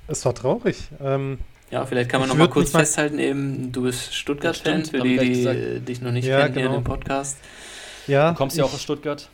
[0.08, 0.88] es war traurig.
[1.00, 1.38] Ähm,
[1.72, 5.16] Ja, vielleicht kann man Ich noch mal kurz festhalten, eben, du bist Stuttgart-Fan, für die,
[5.18, 5.88] die gesagt.
[5.88, 6.74] dich noch nicht Ja, kennen hier genau.
[6.76, 7.38] in dem Podcast.
[8.06, 9.30] ja, Du kommst ja auch aus Stuttgart.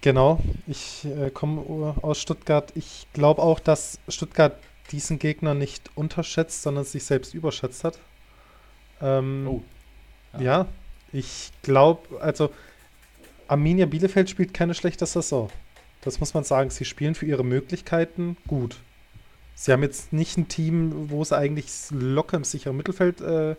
[0.00, 2.72] Genau, ich äh, komme aus Stuttgart.
[2.76, 4.56] Ich glaube auch, dass Stuttgart
[4.90, 7.98] diesen Gegner nicht unterschätzt, sondern sich selbst überschätzt hat.
[9.02, 9.62] Ähm, Oh.
[10.38, 10.40] ja.
[10.42, 10.66] Ja.
[11.12, 12.50] ich glaube, also
[13.48, 15.50] Arminia Bielefeld spielt keine schlechte Saison.
[16.00, 16.70] Das muss man sagen.
[16.70, 18.76] Sie spielen für ihre Möglichkeiten gut.
[19.58, 23.56] Sie haben jetzt nicht ein Team, wo sie eigentlich locker im sicheren Mittelfeld äh,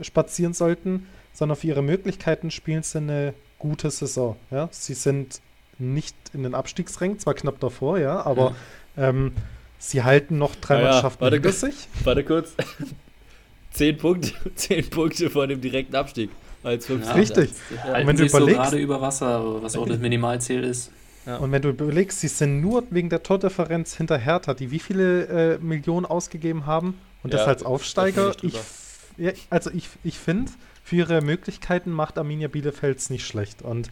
[0.00, 4.36] spazieren sollten, sondern für ihre Möglichkeiten spielen sie eine gute Saison.
[4.50, 4.68] Ja?
[4.70, 5.40] Sie sind
[5.78, 8.54] nicht in den Abstiegsrängen, zwar knapp davor, ja, aber
[8.96, 9.32] ähm,
[9.78, 11.60] sie halten noch drei Naja, Mannschaften warte hinter kurz.
[11.60, 11.88] sich.
[12.04, 12.54] Warte kurz.
[13.72, 16.30] zehn Punkte, zehn Punkte vor dem direkten Abstieg.
[16.62, 17.14] Als Ja, 15.
[17.16, 17.50] Richtig.
[17.74, 17.82] Ja.
[17.84, 20.90] halten wenn du sich so überlegst- gerade über Wasser, was auch das Minimalziel ist.
[21.26, 21.38] Ja.
[21.38, 25.54] Und wenn du überlegst, sie sind nur wegen der Tordifferenz hinter Hertha, die wie viele
[25.54, 28.32] äh, Millionen ausgegeben haben und das Ja, als da Aufsteiger.
[28.40, 28.60] bin ich
[29.18, 30.52] Ich, also ich, ich finde,
[30.84, 33.62] für ihre Möglichkeiten macht Arminia Bielefelds nicht schlecht.
[33.62, 33.90] Und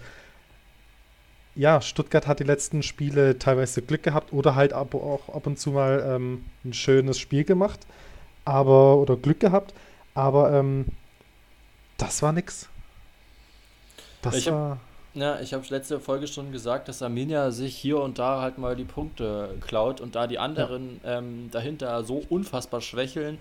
[1.57, 5.59] ja, Stuttgart hat die letzten Spiele teilweise Glück gehabt oder halt ab, auch ab und
[5.59, 7.81] zu mal ähm, ein schönes Spiel gemacht,
[8.45, 9.75] aber oder Glück gehabt.
[10.15, 10.87] Aber ähm,
[11.97, 12.69] das war nix.
[14.23, 14.81] Das Ich hab- war.
[15.15, 18.75] Ja, ich habe letzte Folge schon gesagt, dass Arminia sich hier und da halt mal
[18.75, 23.39] die Punkte klaut und da die anderen ähm, dahinter so unfassbar schwächeln,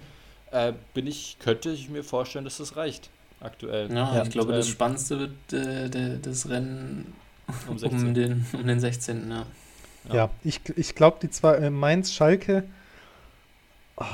[0.51, 3.09] äh, bin ich, könnte ich mir vorstellen, dass das reicht
[3.41, 3.91] aktuell.
[3.91, 4.23] Ja, Ja.
[4.23, 7.13] ich glaube, das Ähm, Spannendste wird äh, das Rennen
[7.67, 8.13] Um um 16.
[8.13, 9.29] den, um den 16.
[9.31, 9.45] Ja.
[10.09, 10.15] Ja.
[10.15, 12.65] Ja, ich, ich glaube, die zwei, äh, Mainz, Schalke,
[13.97, 14.05] ah,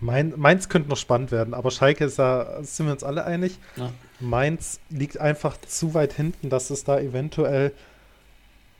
[0.00, 3.58] Main, Mainz könnte noch spannend werden, aber Schalke ist ja, sind wir uns alle einig.
[3.76, 3.90] Ja.
[4.20, 7.72] Mainz liegt einfach zu weit hinten, dass es da eventuell,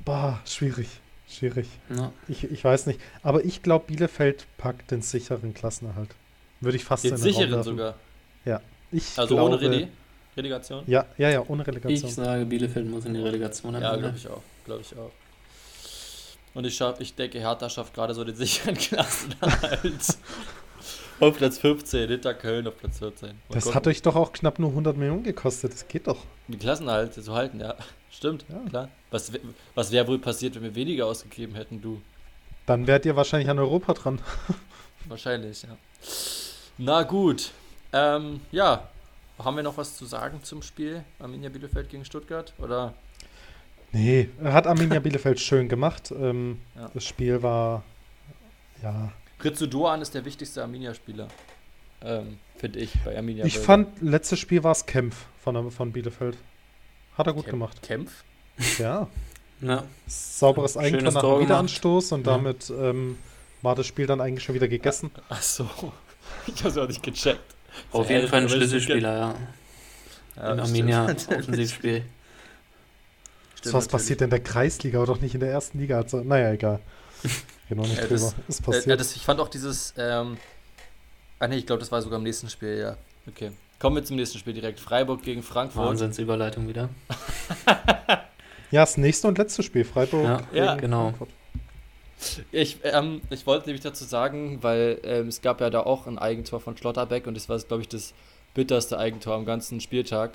[0.04, 0.88] bah, schwierig,
[1.28, 1.68] schwierig.
[1.94, 2.12] Ja.
[2.28, 6.10] Ich, ich weiß nicht, aber ich glaube, Bielefeld packt den sicheren Klassenerhalt.
[6.60, 7.94] Würde ich fast Den sicheren sogar.
[8.92, 9.88] Ich Also glaube, ohne Reli
[10.36, 10.84] Relegation?
[10.86, 12.10] Ja, ja, ja, ohne Ich Relegation.
[12.10, 14.00] sage, Bielefeld muss in die Relegation Ja, Ende.
[14.02, 14.42] glaube ich auch.
[14.64, 15.10] Glaube ich auch.
[16.54, 20.18] Und ich, schaff, ich denke, Hertha schafft gerade so den sicheren Klassenerhalt.
[21.20, 23.28] Auf Platz 15, hinter Köln auf Platz 14.
[23.28, 23.74] Mal das gucken.
[23.76, 26.18] hat euch doch auch knapp nur 100 Millionen gekostet, das geht doch.
[26.48, 27.74] Die Klassenerhalt zu halten, ja.
[28.10, 28.60] Stimmt, Ja.
[28.68, 28.88] klar.
[29.10, 29.30] Was,
[29.74, 32.00] was wäre wohl passiert, wenn wir weniger ausgegeben hätten, du?
[32.66, 34.20] Dann wärt ihr wahrscheinlich an Europa dran.
[35.08, 35.68] Wahrscheinlich, ja.
[36.78, 37.52] Na gut.
[37.92, 38.88] Ähm, ja.
[39.38, 42.52] Haben wir noch was zu sagen zum Spiel Arminia Bielefeld gegen Stuttgart?
[42.58, 42.94] Oder?
[43.92, 46.10] Nee, hat Arminia Bielefeld schön gemacht.
[46.10, 46.90] Ähm, Ja.
[46.92, 47.84] Das Spiel war,
[48.82, 49.12] ja.
[49.44, 51.28] Ritsu Doan ist der wichtigste Arminia-Spieler.
[52.02, 53.44] Ähm, Finde ich bei Arminia.
[53.44, 53.66] Ich Bielefeld.
[53.66, 56.36] fand, letztes Spiel war es Kempf von, von Bielefeld.
[57.18, 57.82] Hat er gut Kämpf- gemacht.
[57.82, 58.24] Kämpf?
[58.78, 59.08] Ja.
[59.60, 59.84] Ja.
[60.06, 61.40] Sauberes Eigentor nach dem.
[61.40, 62.32] Wiederanstoß und Ja.
[62.34, 63.18] damit ähm,
[63.62, 65.10] war das Spiel dann eigentlich schon wieder gegessen.
[65.28, 65.68] Ach so.
[66.46, 67.54] Ich hab's auch nicht gecheckt.
[67.92, 69.34] Auf So, jeden Fall ein Schlüsselspieler, ja.
[70.36, 71.04] Ja, das Arminia.
[71.38, 72.02] Offensivspiel.
[73.54, 73.88] Stimmt was natürlich.
[73.92, 75.98] passiert in der Kreisliga, aber doch nicht in der ersten Liga.
[76.00, 76.80] Also, naja, egal.
[77.70, 78.14] Noch nicht Ja, drüber.
[78.14, 78.86] das- Ist Äh, passiert.
[78.86, 79.92] ja, das, ich fand auch dieses.
[79.96, 80.36] Ähm,
[81.38, 82.96] ah, nee, ich glaube, das war sogar im nächsten Spiel, ja.
[83.28, 83.50] Okay.
[83.78, 84.80] Kommen wir zum nächsten Spiel direkt.
[84.80, 85.84] Freiburg gegen Frankfurt.
[85.84, 86.88] Wahnsinnsüberleitung wieder.
[88.70, 90.24] ja, das nächste und letzte Spiel, Freiburg.
[90.24, 90.74] Ja, Ja.
[90.74, 91.02] gegen genau.
[91.04, 91.28] Frankfurt.
[92.50, 96.18] Ich, ähm, ich wollte nämlich dazu sagen, weil ähm, es gab ja da auch ein
[96.18, 98.14] Eigentor von Schlotterbeck und das war, glaube ich, das
[98.54, 100.32] bitterste Eigentor am ganzen Spieltag.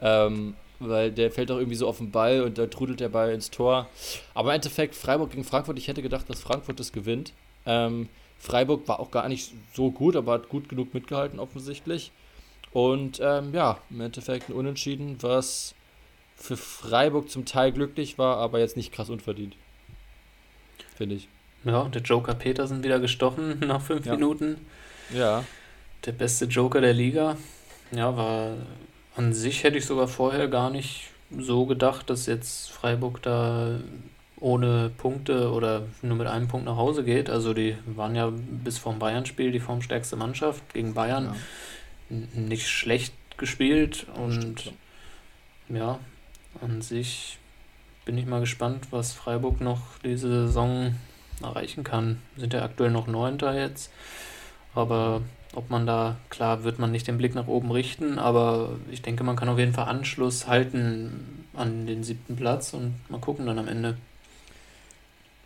[0.00, 0.54] Ähm,
[0.88, 3.50] weil der fällt auch irgendwie so auf den Ball und da trudelt der Ball ins
[3.50, 3.88] Tor.
[4.34, 7.32] Aber im Endeffekt Freiburg gegen Frankfurt, ich hätte gedacht, dass Frankfurt das gewinnt.
[7.66, 8.08] Ähm,
[8.38, 12.10] Freiburg war auch gar nicht so gut, aber hat gut genug mitgehalten offensichtlich.
[12.72, 15.74] Und ähm, ja, im Endeffekt ein Unentschieden, was
[16.34, 19.54] für Freiburg zum Teil glücklich war, aber jetzt nicht krass unverdient.
[20.96, 21.28] Finde ich.
[21.64, 24.14] Ja, der Joker Petersen wieder gestochen nach fünf Ja.
[24.14, 24.56] Minuten.
[25.14, 25.44] Ja.
[26.04, 27.36] Der beste Joker der Liga.
[27.92, 28.56] Ja, war
[29.16, 33.78] an sich hätte ich sogar vorher gar nicht so gedacht, dass jetzt Freiburg da
[34.40, 37.30] ohne Punkte oder nur mit einem Punkt nach Hause geht.
[37.30, 41.36] Also die waren ja bis vom Bayern-Spiel die formstärkste Mannschaft gegen Bayern.
[42.10, 42.16] Ja.
[42.34, 44.72] Nicht schlecht gespielt und Stimmt,
[45.68, 45.76] ja.
[45.76, 45.98] ja,
[46.60, 47.38] an sich
[48.04, 50.96] bin ich mal gespannt, was Freiburg noch diese Saison
[51.40, 52.20] erreichen kann.
[52.36, 53.90] Sind ja aktuell noch Neunter jetzt,
[54.74, 55.22] aber
[55.54, 59.24] ob man da, klar, wird man nicht den Blick nach oben richten, aber ich denke,
[59.24, 63.58] man kann auf jeden Fall Anschluss halten an den siebten Platz und mal gucken dann
[63.58, 63.96] am Ende.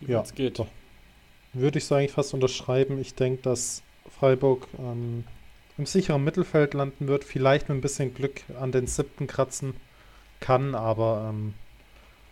[0.00, 0.58] Ja, es geht.
[0.58, 0.68] Doch.
[1.52, 3.00] Würde ich so eigentlich fast unterschreiben.
[3.00, 3.82] Ich denke, dass
[4.18, 5.24] Freiburg ähm,
[5.78, 9.74] im sicheren Mittelfeld landen wird, vielleicht mit ein bisschen Glück an den siebten kratzen
[10.40, 11.54] kann, aber ähm,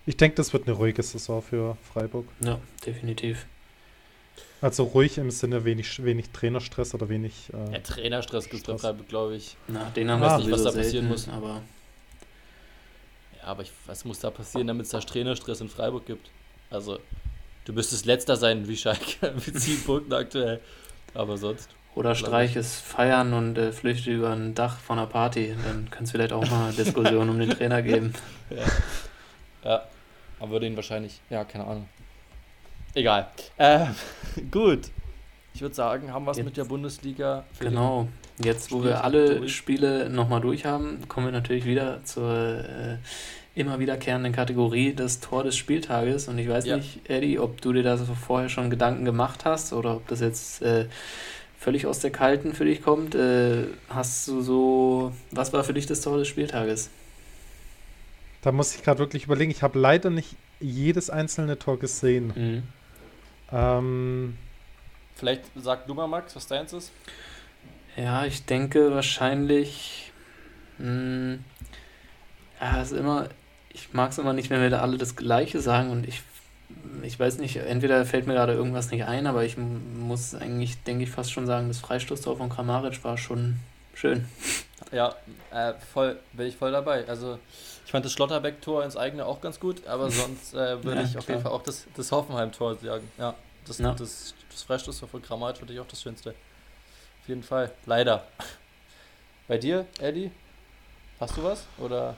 [0.07, 2.27] ich denke, das wird eine ruhige Saison für Freiburg.
[2.41, 3.47] Ja, definitiv.
[4.65, 7.53] Also ruhig im Sinne wenig, wenig Trainerstress oder wenig.
[7.53, 9.59] Äh, ja, Trainerstress gibt es Freiburg, glaube ich.
[9.69, 11.29] Na, den haben ah, wir nicht, was da selten, passieren muss.
[11.29, 11.61] Aber
[13.37, 16.31] ja, aber ich, was muss da passieren, damit es da Trainerstress in Freiburg gibt?
[16.71, 16.99] Also,
[17.67, 20.61] du müsstest letzter sein wie Schalke mit sieben Punkten aktuell.
[21.13, 21.69] Aber sonst.
[21.95, 25.55] Oder Streich ist feiern und äh, flüchtet über ein Dach von einer Party.
[25.63, 28.15] Dann kann es vielleicht auch mal eine Diskussion um den Trainer geben.
[28.51, 29.71] Ja.
[29.71, 29.83] ja.
[30.39, 31.89] Aber würde ihn wahrscheinlich, ja, keine Ahnung.
[32.95, 33.29] Egal.
[33.59, 33.87] Äh,
[34.51, 34.91] gut.
[35.53, 37.45] Ich würde sagen, haben wir es mit der Bundesliga.
[37.61, 38.09] genau.
[38.43, 39.55] Jetzt, wo wir alle durch.
[39.55, 42.97] Spiele nochmal durch haben, kommen wir natürlich wieder zur äh,
[43.55, 46.27] immer wiederkehrenden Kategorie des Tor des Spieltages.
[46.27, 46.77] Und ich weiß ja.
[46.77, 50.21] nicht, Eddie, ob du dir da so vorher schon Gedanken gemacht hast oder ob das
[50.21, 50.87] jetzt äh,
[51.59, 53.15] völlig aus der Kalten für dich kommt.
[53.15, 56.91] Äh, hast du so, was war für dich das Tor des Spieltages?
[58.43, 59.53] Da muss ich gerade wirklich überlegen.
[59.53, 62.33] Ich habe leider nicht jedes einzelne Tor gesehen.
[62.35, 62.63] Mhm.
[63.53, 64.37] Ähm,
[65.15, 66.93] Vielleicht sag du mal, Max, was deins ist.
[67.97, 70.13] Ja, ich denke wahrscheinlich.
[70.79, 71.45] Mh, hm,
[72.61, 73.29] ja, ist immer.
[73.71, 76.23] Ich mag es immer nicht, wenn wir da alle das Gleiche sagen und ich.
[77.03, 81.05] Ich weiß nicht, entweder fällt mir gerade irgendwas nicht ein, aber ich muss eigentlich, denke
[81.05, 83.57] ich, fast schon sagen, das Freistoßtor von Kramaric war schon
[83.95, 84.25] schön.
[84.91, 85.15] Ja,
[85.53, 87.07] äh, voll, bin ich voll dabei.
[87.07, 87.39] Also
[87.95, 91.29] fand das Schlotterbeck-Tor ins eigene auch ganz gut, aber sonst äh, würde ja, ich auf
[91.29, 93.09] jeden Fall auch das, das Hoffenheim-Tor sagen.
[93.19, 93.37] Ja,
[93.69, 93.95] das, ja.
[93.95, 96.31] das, das Freistoßtor von Kramaric finde ich auch das Schönste.
[96.31, 97.71] Auf jeden Fall.
[97.87, 98.27] Leider.
[99.49, 100.33] Bei dir, Eddie?
[101.21, 101.67] Hast du was?
[101.79, 102.17] Oder?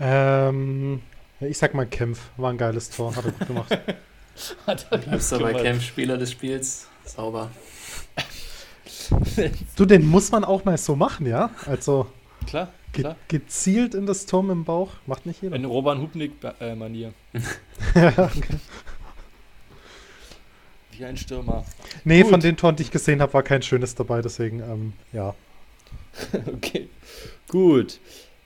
[0.00, 1.02] Ähm,
[1.38, 2.18] ich sag mal Kempf.
[2.36, 3.14] War ein geiles Tor.
[3.14, 3.70] Hat er gut gemacht.
[4.66, 5.40] Hat er gut gemacht.
[5.40, 6.88] bei Kempf Spieler des Spiels.
[7.04, 7.52] Sauber.
[9.76, 11.50] du, den muss man auch mal so machen, ja?
[11.64, 12.10] Also.
[12.48, 12.72] Klar.
[13.02, 13.14] Ge.
[13.28, 14.92] Gezielt in das Turm im Bauch.
[15.06, 15.56] Macht nicht jeder.
[15.56, 17.12] In Roman Hubnik-Manier.
[17.94, 18.56] ja, okay.
[20.92, 21.64] Wie ein Stürmer.
[22.04, 22.30] Nee, Gut.
[22.30, 25.34] von den Toren, die ich gesehen habe, war kein schönes dabei, deswegen, ähm, ja.
[26.46, 26.88] okay.
[27.48, 28.00] Gut.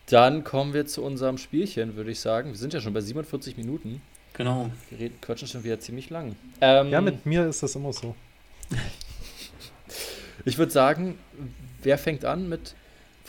[0.07, 2.51] Dann kommen wir zu unserem Spielchen, würde ich sagen.
[2.51, 4.03] Wir sind ja schon bei 47 Minuten.
[4.33, 4.71] Genau.
[4.89, 6.35] Wir reden, quatschen schon wieder ziemlich lang.
[6.61, 8.17] Ähm, ja, mit mir ist das immer so.
[10.45, 11.19] ich würde sagen,
[11.83, 12.75] wer fängt an mit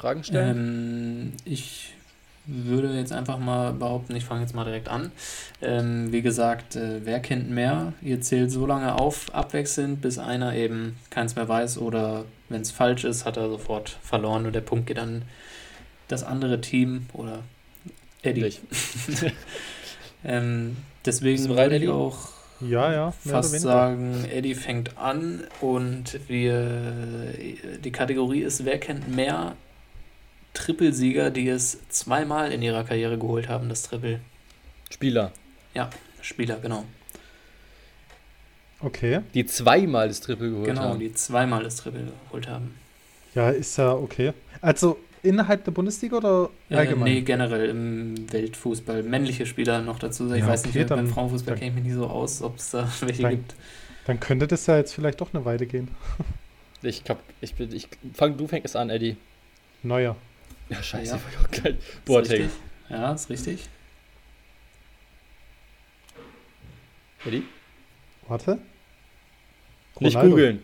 [0.02, 0.58] Fragen stellen?
[0.58, 1.94] Ähm, ich
[2.48, 5.12] würde jetzt einfach mal behaupten, ich fange jetzt mal direkt an.
[5.62, 7.94] Ähm, wie gesagt, äh, wer kennt mehr?
[8.02, 12.72] Ihr zählt so lange auf, abwechselnd, bis einer eben keins mehr weiß oder wenn es
[12.72, 15.22] falsch ist, hat er sofort verloren und der Punkt geht an
[16.08, 17.44] das andere Team oder
[18.24, 18.56] Eddie.
[20.26, 22.30] ähm, deswegen würde ich auch
[22.60, 27.34] ja, ja, fast sagen, Eddie fängt an und wir
[27.84, 29.56] die Kategorie ist, wer kennt mehr
[30.54, 34.20] Trippelsieger, die es zweimal in ihrer Karriere geholt haben, das Triple.
[34.90, 35.32] Spieler.
[35.74, 35.90] Ja,
[36.22, 36.86] Spieler, genau.
[38.80, 39.22] Okay.
[39.34, 41.00] Die zweimal das Triple geholt genau, haben.
[41.00, 42.76] Genau, die zweimal das Triple geholt haben.
[43.36, 44.34] Ja, ist ja okay.
[44.60, 47.08] Also innerhalb der Bundesliga oder allgemein?
[47.08, 49.04] Äh, nee, generell im Weltfußball.
[49.04, 50.32] Männliche Spieler noch dazu.
[50.34, 52.72] Ich ja, weiß okay, nicht, beim Frauenfußball kenne ich mich nicht so aus, ob es
[52.72, 53.56] da welche dann, gibt.
[54.06, 55.90] Dann könnte das ja jetzt vielleicht doch eine Weile gehen.
[56.82, 59.16] ich glaub, ich bin, ich fang, du fängst an, Eddie.
[59.84, 60.16] Neuer.
[60.72, 61.20] Ja, scheiße, ja.
[61.30, 61.78] ich auch geil.
[62.06, 62.50] Boateng.
[62.90, 63.68] Ja, ist richtig.
[67.26, 67.44] Eddie?
[68.28, 68.60] Warte.
[69.98, 70.00] Ronaldo.
[70.00, 70.62] Nicht googeln.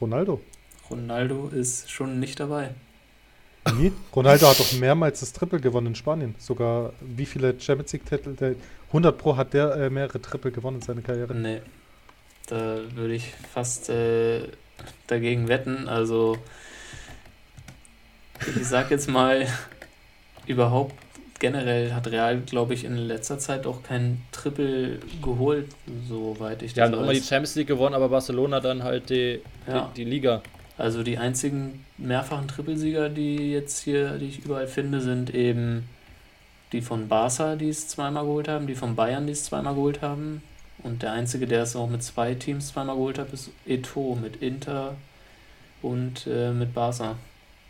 [0.00, 0.40] Ronaldo.
[0.90, 2.74] Ronaldo ist schon nicht dabei.
[3.74, 3.90] Wie?
[4.14, 6.34] Ronaldo hat doch mehrmals das Triple gewonnen in Spanien.
[6.38, 8.56] Sogar wie viele Champions League-Titel?
[8.88, 11.34] 100 Pro hat der äh, mehrere Triple gewonnen in seiner Karriere.
[11.34, 11.62] Nee.
[12.46, 14.42] Da würde ich fast äh,
[15.06, 15.88] dagegen wetten.
[15.88, 16.38] Also
[18.56, 19.46] ich sag jetzt mal,
[20.46, 20.94] überhaupt
[21.38, 25.66] generell hat Real, glaube ich, in letzter Zeit auch kein Triple geholt,
[26.08, 26.96] soweit ich das weiß.
[26.96, 29.90] Haben immer die Champions League gewonnen, aber Barcelona dann halt die, ja.
[29.94, 30.42] die, die, Liga.
[30.76, 35.88] Also die einzigen mehrfachen Trippelsieger, die jetzt hier, die ich überall finde, sind eben
[36.72, 40.02] die von Barca, die es zweimal geholt haben, die von Bayern, die es zweimal geholt
[40.02, 40.42] haben.
[40.82, 44.42] Und der einzige, der es auch mit zwei Teams zweimal geholt hat, ist Eto mit
[44.42, 44.96] Inter
[45.82, 47.16] und äh, mit Barca.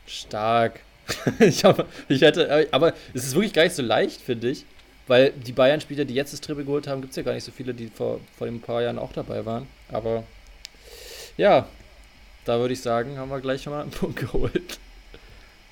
[0.09, 0.81] Stark.
[1.39, 4.65] ich, hab, ich hätte, aber es ist wirklich gar nicht so leicht, finde ich.
[5.07, 7.51] Weil die Bayern-Spieler, die jetzt das Triple geholt haben, gibt es ja gar nicht so
[7.51, 9.67] viele, die vor, vor ein paar Jahren auch dabei waren.
[9.91, 10.25] Aber
[11.39, 11.67] ja,
[12.45, 14.79] da würde ich sagen, haben wir gleich schon mal einen Punkt geholt.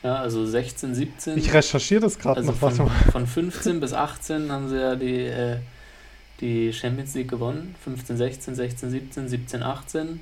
[0.02, 1.38] Ja, also 16, 17.
[1.38, 2.58] Ich recherchiere das gerade also noch.
[2.58, 3.12] von, Warte mal.
[3.12, 5.56] von 15 bis 18 haben sie ja die, äh,
[6.40, 7.74] die Champions League gewonnen.
[7.84, 10.20] 15, 16, 16, 17, 17, 18.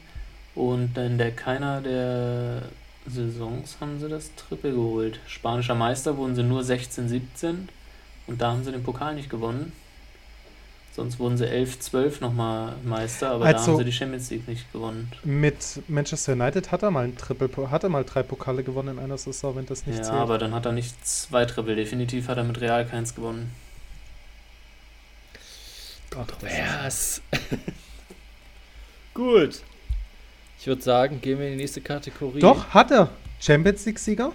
[0.55, 2.62] Und in der keiner der
[3.07, 5.21] Saisons haben sie das Triple geholt.
[5.27, 7.69] Spanischer Meister wurden sie nur 16, 17.
[8.27, 9.73] Und da haben sie den Pokal nicht gewonnen.
[10.97, 14.47] Sonst wurden sie 11, 12 nochmal Meister, aber da Also- haben sie die Champions League
[14.49, 15.11] nicht gewonnen.
[15.25, 19.05] Mit Manchester United hat er mal ein Triple, hat er mal drei Pokale gewonnen in
[19.05, 20.17] einer Saison, wenn das nicht Ja, zählt.
[20.17, 21.75] aber dann hat er nicht zwei Triple.
[21.75, 23.51] Definitiv hat er mit Real keins gewonnen.
[26.11, 27.21] Kontrovers.
[29.15, 29.63] Gut.
[30.65, 32.39] Ich würde sagen, gehen wir in die nächste Kategorie.
[32.39, 33.11] Doch, hat er.
[33.39, 34.33] Champions League-Sieger,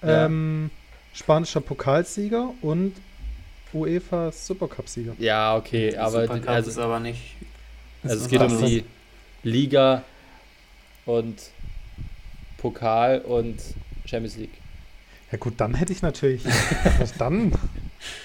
[0.00, 0.24] Ja.
[0.24, 0.70] ähm,
[1.12, 2.94] spanischer Pokalsieger und
[3.74, 5.12] UEFA Supercup-Sieger.
[5.18, 7.20] Ja, okay, aber Supercup also, ist aber nicht.
[8.02, 8.84] also ist es geht um die
[9.42, 10.02] Liga
[11.04, 11.42] und
[12.56, 13.56] Pokal und
[14.06, 14.54] Champions League.
[15.30, 16.40] Ja gut, dann hätte ich natürlich.
[16.98, 17.52] was dann?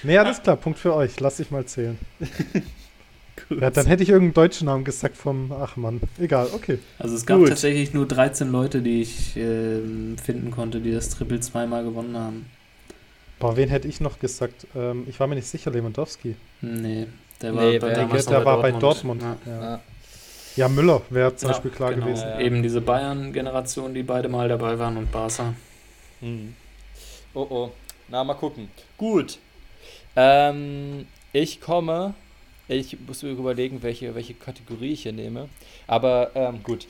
[0.03, 1.19] Nee, alles klar, Punkt für euch.
[1.19, 1.99] Lass ich mal zählen.
[3.49, 5.51] Ja, dann hätte ich irgendeinen deutschen Namen gesagt vom.
[5.51, 6.79] Ach Mann, egal, okay.
[6.99, 7.49] Also es gab Gut.
[7.49, 12.45] tatsächlich nur 13 Leute, die ich ähm, finden konnte, die das Triple zweimal gewonnen haben.
[13.39, 14.67] Boah, wen hätte ich noch gesagt?
[14.75, 16.35] Ähm, ich war mir nicht sicher, Lewandowski.
[16.61, 17.07] Nee,
[17.41, 19.21] der war Nee, bei, damals der noch war bei Dortmund.
[19.21, 19.37] Ja.
[19.45, 19.79] Ja, Ja.
[20.55, 22.05] ja Müller wäre zum Ja, Beispiel klar genau.
[22.05, 22.27] gewesen.
[22.27, 22.39] Ja.
[22.39, 25.53] Eben diese Bayern-Generation, die beide mal dabei waren und Barca.
[26.21, 26.55] Mhm.
[27.33, 27.71] Oh oh.
[28.09, 28.69] Na, mal gucken.
[28.97, 29.39] Gut.
[30.15, 32.13] Ähm, ich komme.
[32.71, 35.49] Ich muss mir überlegen, welche, welche Kategorie ich hier nehme.
[35.87, 36.87] Aber ähm, gut.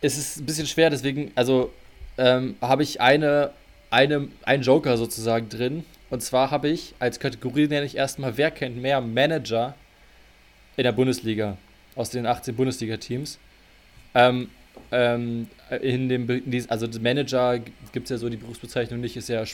[0.00, 1.70] Es ist ein bisschen schwer, deswegen, also
[2.16, 3.50] ähm, habe ich eine,
[3.90, 5.84] eine, einen Joker sozusagen drin.
[6.10, 9.74] Und zwar habe ich als Kategorie nenne ich erstmal, wer kennt mehr Manager
[10.76, 11.58] in der Bundesliga
[11.94, 13.38] aus den 18 Bundesliga-Teams.
[14.14, 14.48] Ähm,
[14.90, 15.48] ähm,
[15.82, 17.58] in dem, also Manager
[17.92, 19.44] gibt es ja so die Berufsbezeichnung nicht, ist ja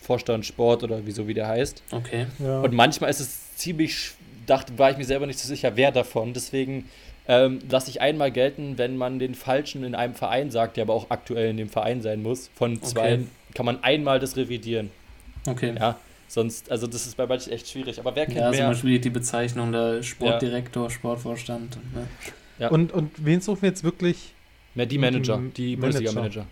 [0.00, 1.82] Vorstand Sport oder wieso wie der heißt.
[1.90, 2.26] Okay.
[2.38, 2.60] Ja.
[2.60, 4.12] Und manchmal ist es ziemlich,
[4.46, 6.32] dachte, war ich mir selber nicht so sicher, wer davon.
[6.32, 6.86] Deswegen
[7.28, 10.94] ähm, lasse ich einmal gelten, wenn man den Falschen in einem Verein sagt, der aber
[10.94, 12.50] auch aktuell in dem Verein sein muss.
[12.54, 13.26] Von zwei Okay.
[13.54, 14.90] kann man einmal das revidieren.
[15.46, 15.74] Okay.
[15.78, 15.96] Ja,
[16.28, 17.98] sonst, also das ist bei manchen echt schwierig.
[18.00, 18.66] Aber wer kennt Ja, ist mehr?
[18.66, 21.76] immer schwierig die Bezeichnung, der Sportdirektor, Sportvorstand.
[21.94, 22.06] Ne?
[22.58, 22.68] ja.
[22.68, 24.32] Und, und wen suchen wir jetzt wirklich?
[24.74, 25.98] Mehr die Manager, die Manager.
[25.98, 26.46] Bundesliga-Manager.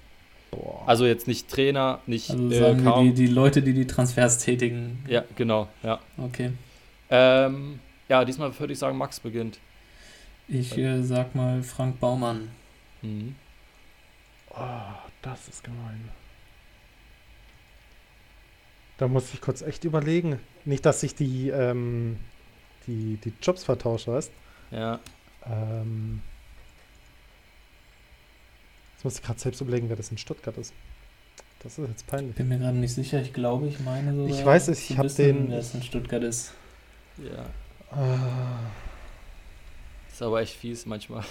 [0.50, 0.82] Boah.
[0.86, 5.04] Also jetzt nicht Trainer, nicht Also äh, die, die Leute, die die Transfers tätigen.
[5.08, 6.00] Ja, genau, ja.
[6.16, 6.50] Okay.
[7.10, 9.58] Ähm, ja, diesmal würde ich sagen, Max beginnt.
[10.46, 12.50] Ich äh, sag mal Frank Baumann.
[13.02, 13.34] Mhm.
[14.50, 14.80] Oh,
[15.22, 16.08] das ist gemein.
[18.98, 20.40] Da muss ich kurz echt überlegen.
[20.64, 22.18] Nicht, dass ich die, ähm,
[22.86, 24.32] die, die Jobs vertausche, weißt
[24.70, 24.98] Ja.
[25.46, 26.20] ähm,
[28.94, 30.72] Jetzt muss ich gerade selbst überlegen, wer das in Stuttgart ist.
[31.60, 32.34] Das ist jetzt peinlich.
[32.34, 33.20] Bin mir gerade nicht sicher.
[33.22, 34.28] Ich glaube, ich meine sogar.
[34.36, 36.52] Ich weiß es, ich zu hab wissen, den- Wer es in Stuttgart ist.
[37.18, 37.46] Ja.
[37.96, 38.60] Ah,
[40.10, 41.24] Ist aber echt fies manchmal.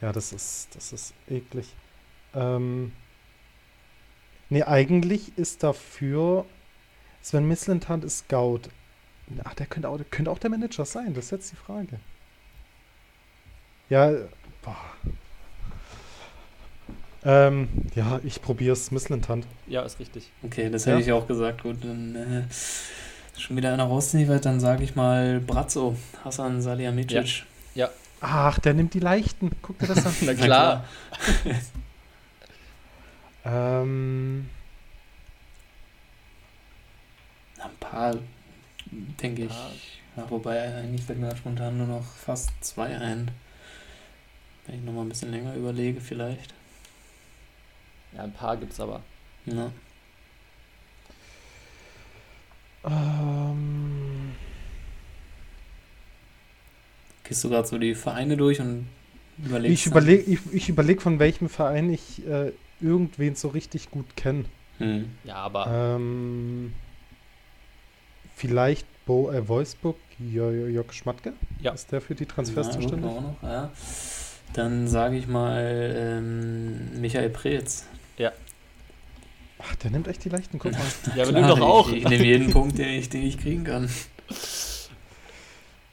[0.00, 1.74] ja, das ist, das ist eklig.
[2.34, 2.92] Ähm,
[4.50, 6.44] nee, eigentlich ist dafür
[7.22, 8.62] Sven Mislintat ist Scout.
[9.44, 12.00] Ach, der könnte auch, der könnte auch der Manager sein, das ist jetzt die Frage.
[13.88, 14.10] Ja,
[14.62, 14.76] boah.
[17.22, 19.46] Ähm, ja, ich probier's, Misslintant.
[19.66, 20.30] Ja, ist richtig.
[20.42, 20.92] Okay, das Ja.
[20.92, 21.62] hätte ich auch gesagt.
[21.62, 22.44] Gut, dann äh,
[23.36, 27.44] schon wieder einer rausliefert, dann sage ich mal Brazzo, Hassan Salihamidzic.
[28.20, 29.50] Ach, der nimmt die leichten.
[29.62, 30.14] Guck dir das an.
[30.22, 30.84] Na klar.
[33.44, 34.48] ähm,
[37.58, 38.16] Ein paar,
[38.90, 39.52] denke ich.
[40.16, 43.30] Ja, wobei, eigentlich fällt mir da spontan nur noch fast zwei ein.
[44.66, 46.54] Wenn ich nochmal ein bisschen länger überlege, vielleicht.
[48.14, 49.02] Ja, ein paar gibt's aber.
[49.46, 49.70] Ja.
[52.84, 54.32] Ähm,
[57.24, 58.86] Gehst du gerade so die Vereine durch und
[59.44, 59.72] überlegst.
[59.72, 64.44] ich überlege, ich, ich überleg, von welchem Verein ich äh, irgendwen so richtig gut kenne.
[64.78, 65.10] Hm.
[65.24, 65.66] Ja, aber
[65.96, 66.72] Ähm,
[68.34, 71.34] vielleicht Bo, äh, Wolfsburg, Jörg, Schmatke?
[71.60, 71.72] Ja.
[71.72, 73.10] Ist der für die Transfers Ja, zuständig?
[73.10, 73.70] auch noch, ja.
[74.54, 77.86] Dann sage ich mal ähm, Michael Preetz.
[79.62, 80.80] Ach, der nimmt echt die leichten, guck mal.
[81.08, 81.88] ja, wir Klar, nehmen doch auch.
[81.90, 83.90] Ich, ich nehme jeden Punkt, den ich, den ich kriegen kann.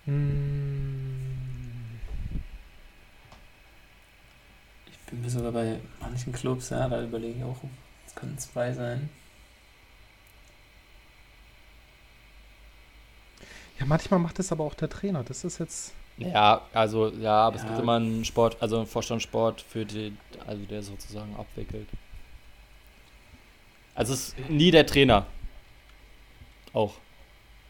[0.06, 1.98] Mm,
[4.90, 5.80] Ich bin mir sogar bei.
[6.02, 7.58] manchen Clubs, ja, da überlege ich auch,
[8.06, 9.10] es können zwei sein.
[13.80, 15.24] Ja, manchmal macht es aber auch der Trainer.
[15.24, 15.94] Das ist jetzt.
[16.18, 17.68] Ja, also ja, aber es Ja.
[17.70, 20.16] gibt immer einen Sport, also einen Vorstandssport für die,
[20.48, 21.88] also der sozusagen abwickelt.
[23.98, 25.26] Also es ist nie der Trainer.
[26.72, 26.94] Auch.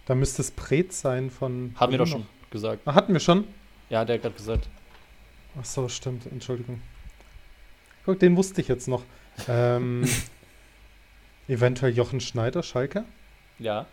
[0.05, 1.73] Da müsste es Pret sein von.
[1.79, 2.81] Haben wir doch schon gesagt.
[2.85, 3.45] Ah, hatten wir schon?
[3.89, 4.67] Ja, der hat gerade gesagt.
[5.59, 6.25] Ach so, stimmt.
[6.27, 6.81] Entschuldigung.
[8.05, 9.03] Guck, den wusste ich jetzt noch.
[9.47, 10.07] Ähm,
[11.47, 13.05] eventuell Jochen Schneider, Schalke.
[13.57, 13.85] Ja.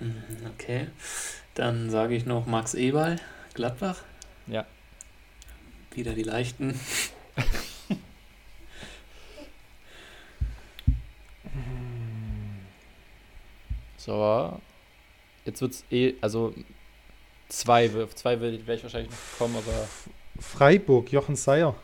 [0.00, 0.22] Mhm,
[0.54, 0.88] Okay.
[1.54, 3.16] Dann sage ich noch Max Eberl,
[3.54, 4.02] Gladbach.
[4.46, 4.66] Ja.
[5.94, 6.78] Wieder die leichten.
[14.06, 14.60] So.
[15.44, 16.54] Jetzt wird's eh, also
[17.48, 19.88] zwei, auf zwei werde ich wahrscheinlich noch kommen, aber.
[20.40, 21.74] Freiburg, Jochen Seyer.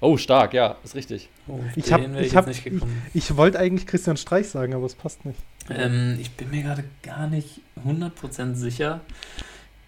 [0.00, 1.28] Oh, stark, ja, ist richtig.
[1.46, 3.02] Oh, Ich den hab- wäre ich hab- nicht gekommen.
[3.14, 5.38] Ich wollte eigentlich Christian Streich sagen, aber es passt nicht.
[5.70, 9.00] Ähm, ich bin mir gerade gar nicht 100% sicher.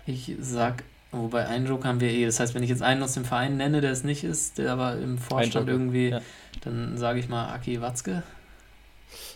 [0.06, 2.26] Ich sag, wobei einen Joker haben wir eh.
[2.26, 4.72] Das heißt, wenn ich jetzt einen aus dem Verein nenne, der es nicht ist, der
[4.72, 6.20] aber im Vorstand irgendwie, ja.
[6.60, 8.22] dann sage ich mal Aki Watzke.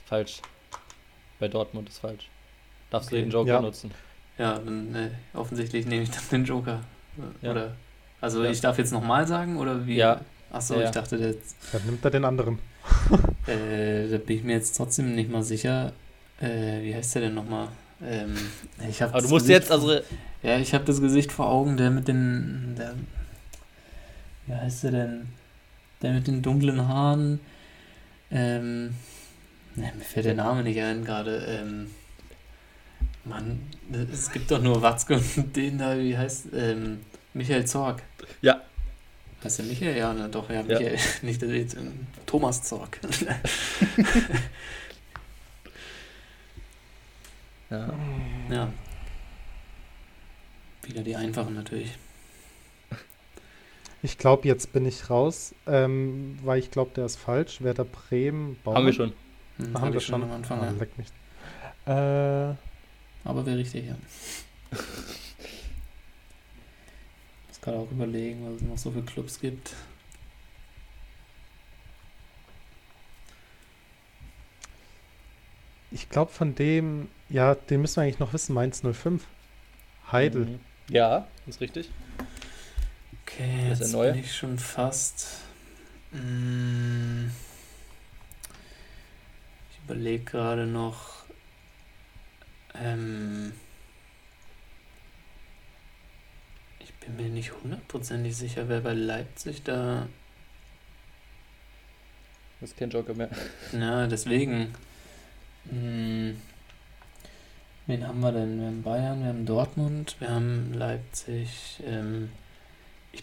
[0.06, 0.42] Falsch.
[1.40, 2.28] Bei Dortmund ist falsch.
[2.90, 3.16] Darfst Okay.
[3.18, 3.60] du den Joker Ja.
[3.60, 3.90] nutzen?
[4.38, 6.80] Ja, dann äh, offensichtlich nehme ich dann den Joker.
[7.42, 7.50] Ja.
[7.50, 7.72] Oder,
[8.20, 8.50] also Ja.
[8.50, 9.96] ich darf jetzt nochmal sagen, oder wie?
[9.96, 10.20] Ja.
[10.50, 11.34] Achso, Ja, ich dachte, der,
[11.72, 12.58] Dann nimmt er den anderen.
[13.46, 15.92] äh, da bin ich mir jetzt trotzdem nicht mal sicher.
[16.40, 17.68] Äh, wie heißt der denn nochmal?
[18.02, 18.34] Ähm,
[18.88, 19.92] ich Aber du musst Gesicht jetzt, also.
[20.42, 22.74] Ja, ich habe das Gesicht vor Augen, der mit den.
[22.78, 22.94] Der,
[24.46, 25.28] wie heißt der denn?
[26.00, 27.40] Der mit den dunklen Haaren.
[28.30, 28.94] Ähm.
[29.78, 31.36] Ne, mir fällt der Name nicht ein gerade.
[31.46, 31.90] Ähm.
[33.24, 33.60] Mann,
[34.12, 36.48] es gibt doch nur Watzke und den da, wie heißt.
[36.54, 37.00] Ähm,
[37.34, 38.02] Michael Zorg.
[38.40, 38.62] Ja.
[39.44, 39.96] Heißt der Michael?
[39.96, 40.98] Ja, ne, doch, ja, Michael.
[41.22, 42.98] Nicht der jetzt, ähm, Thomas Zorg.
[47.70, 47.94] Ja.
[48.50, 48.72] ja.
[50.82, 51.98] Wieder die einfachen natürlich.
[54.02, 57.60] Ich glaube, jetzt bin ich raus, ähm, weil ich glaube, der ist falsch.
[57.60, 58.56] Werder Bremen.
[58.64, 59.12] Haben wir schon.
[59.58, 60.22] Hm, hab haben wir schon.
[60.22, 60.60] am Anfang.
[60.60, 60.70] Ah, ja.
[60.72, 61.08] leck mich.
[61.86, 62.54] Äh,
[63.24, 63.96] Aber wäre richtig, ja.
[67.52, 69.74] Ich kann auch überlegen, was es noch so für Clubs gibt.
[75.90, 78.54] ich glaube, von dem, ja, den müssen wir eigentlich noch wissen.
[78.54, 79.24] Mainz 05.
[80.12, 80.46] Heidel.
[80.46, 80.60] Mhm.
[80.90, 81.90] Ja, ist richtig.
[83.24, 85.40] Okay, Das ist jetzt bin ich schon fast.
[86.12, 87.32] Mm, ich
[89.88, 91.24] überlege gerade noch.
[92.74, 93.52] Ähm,
[96.78, 100.06] ich bin mir nicht hundertprozentig sicher, wer bei Leipzig da
[102.60, 103.30] Das ist kein Joker mehr.
[103.72, 104.74] Ja, deswegen.
[105.70, 106.36] Hm.
[107.86, 108.60] Wen haben wir denn?
[108.60, 111.82] Wir haben Bayern, wir haben Dortmund, wir haben Leipzig.
[111.86, 112.30] Ähm,
[113.12, 113.22] ich,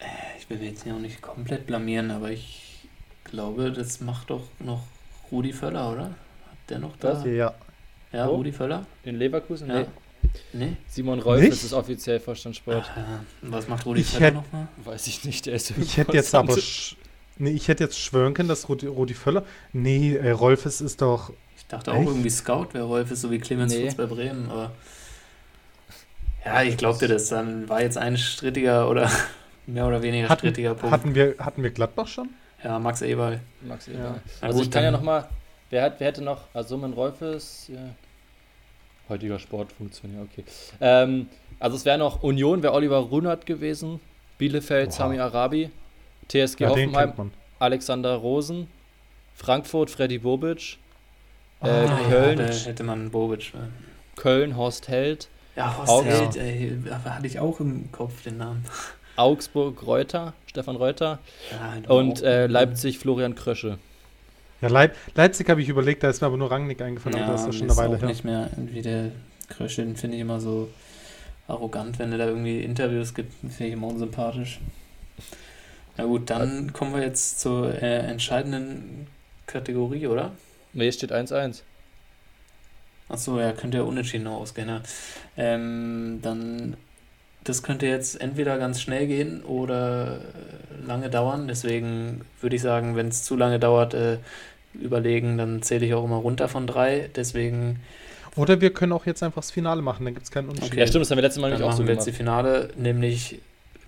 [0.00, 2.88] äh, ich will mir jetzt auch nicht komplett blamieren, aber ich
[3.22, 4.82] glaube, das macht doch noch
[5.32, 6.04] Rudi Völler, oder?
[6.04, 6.12] Hat
[6.68, 7.14] der noch da?
[7.14, 7.24] Was?
[7.24, 7.54] Ja.
[8.12, 8.36] Ja, Wo?
[8.36, 8.84] Rudi Völler?
[9.04, 9.68] In Leverkusen?
[9.68, 9.80] Ja.
[9.80, 9.86] Nee.
[10.52, 10.76] Nee?
[10.86, 12.90] Simon Rolf ist es offiziell Vorstandssport.
[12.94, 13.20] Ja.
[13.42, 14.68] Was macht Rudi Ich Völler nochmal?
[14.84, 16.56] Weiß ich nicht, der ist Ich hätte jetzt aber.
[17.38, 19.44] Nee, ich hätte jetzt schwören können, dass Rudi, Rudi Völler.
[19.72, 21.32] Nee, äh, Rolfes ist doch.
[21.56, 22.06] Ich dachte auch Echt?
[22.08, 23.90] irgendwie Scout wäre Rolf ist, so wie Clemens Nee.
[23.96, 24.72] Bei Bremen, aber.
[26.44, 27.28] Ja, ich glaubte das.
[27.28, 29.10] Dann war jetzt ein strittiger oder
[29.66, 30.92] mehr oder weniger Hatten, strittiger Punkt.
[30.92, 32.28] hatten, wir, hatten wir Gladbach schon?
[32.64, 33.40] Ja, Max Eberl.
[33.62, 33.92] Max Ja.
[33.94, 34.20] Eberl.
[34.40, 35.28] Na Also gut, ich kann ja dann- noch mal,
[35.70, 37.78] wer, hat, wer hätte noch, also Simon Rolf ist, ja,
[39.08, 40.44] heutiger Sportfunktionär, okay.
[40.80, 44.00] Ähm, also es wäre noch Union, wäre Oliver Runert gewesen,
[44.38, 44.96] Bielefeld, Oha.
[44.96, 45.70] Sami Arabi,
[46.28, 47.30] TSG Ja, Hoffenheim.
[47.58, 48.68] Alexander Rosen,
[49.34, 50.78] Frankfurt, Freddy Bobic,
[51.62, 53.52] äh, ja, Köln, da hätte man Bobic.
[53.54, 53.58] äh.
[54.20, 58.64] Köln, Horst Held, Ja, Horst Held, ey, hatte ich auch im Kopf den Namen.
[59.16, 61.18] Augsburg, Reuter, Stefan Reuter
[61.50, 63.78] Ja, und auch- äh, Leipzig, Florian Krösche.
[64.60, 67.32] Ja, Leip Leipzig habe ich überlegt, da ist mir aber nur Rangnick eingefallen, Ja, aber
[67.32, 68.08] das ist ja schon eine Weile auch her.
[68.08, 69.10] nicht mehr irgendwie der
[69.48, 70.68] Krösche, den finde ich immer so
[71.48, 74.60] arrogant, wenn er da irgendwie Interviews gibt, finde ich immer unsympathisch.
[75.96, 79.08] Na gut, dann kommen wir jetzt zur äh, entscheidenden
[79.46, 80.30] Kategorie, oder?
[80.72, 81.62] Nee, es steht 1-1.
[83.08, 84.68] Achso, ja, könnte ja unentschieden noch ausgehen.
[84.68, 84.80] Ja.
[85.36, 86.76] Ähm, dann,
[87.44, 91.48] das könnte jetzt entweder ganz schnell gehen oder äh, lange dauern.
[91.48, 94.18] Deswegen würde ich sagen, wenn es zu lange dauert, äh,
[94.74, 97.10] überlegen, dann zähle ich auch immer runter von drei.
[97.14, 97.80] Deswegen
[98.36, 100.72] Oder wir können auch jetzt einfach das Finale machen, dann gibt es keinen Unterschied.
[100.72, 100.80] Okay.
[100.80, 102.14] Ja, stimmt, das haben wir letztes Mal nämlich auch so machen wir jetzt gemacht.
[102.14, 103.40] die Finale, nämlich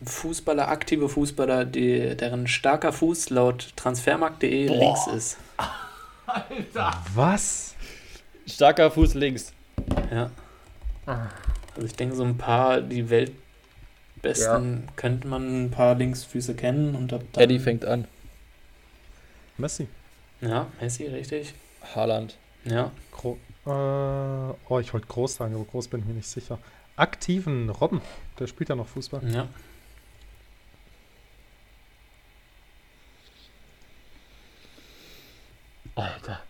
[0.04, 5.38] Fußballer, aktive Fußballer, die, deren starker Fuß laut transfermarkt.de links ist.
[6.26, 7.02] Alter.
[7.14, 7.74] Was?
[8.46, 9.52] Starker Fuß links.
[10.10, 10.30] Ja.
[11.06, 13.10] Also ich denke, so ein paar, die
[14.24, 18.06] Weltbesten, könnte man ein paar Linksfüße kennen und dann, Eddie fängt an.
[19.56, 19.88] Messi.
[20.40, 21.54] Ja, Messi, richtig.
[21.94, 22.36] Haaland.
[22.64, 22.90] Ja.
[23.12, 26.58] Gro äh, oh, ich wollte groß sagen, aber groß bin ich mir nicht sicher.
[26.96, 28.02] Aktiven Robben.
[28.38, 29.22] Der spielt ja noch Fußball.
[29.32, 29.48] Ja.
[35.94, 36.42] Alter.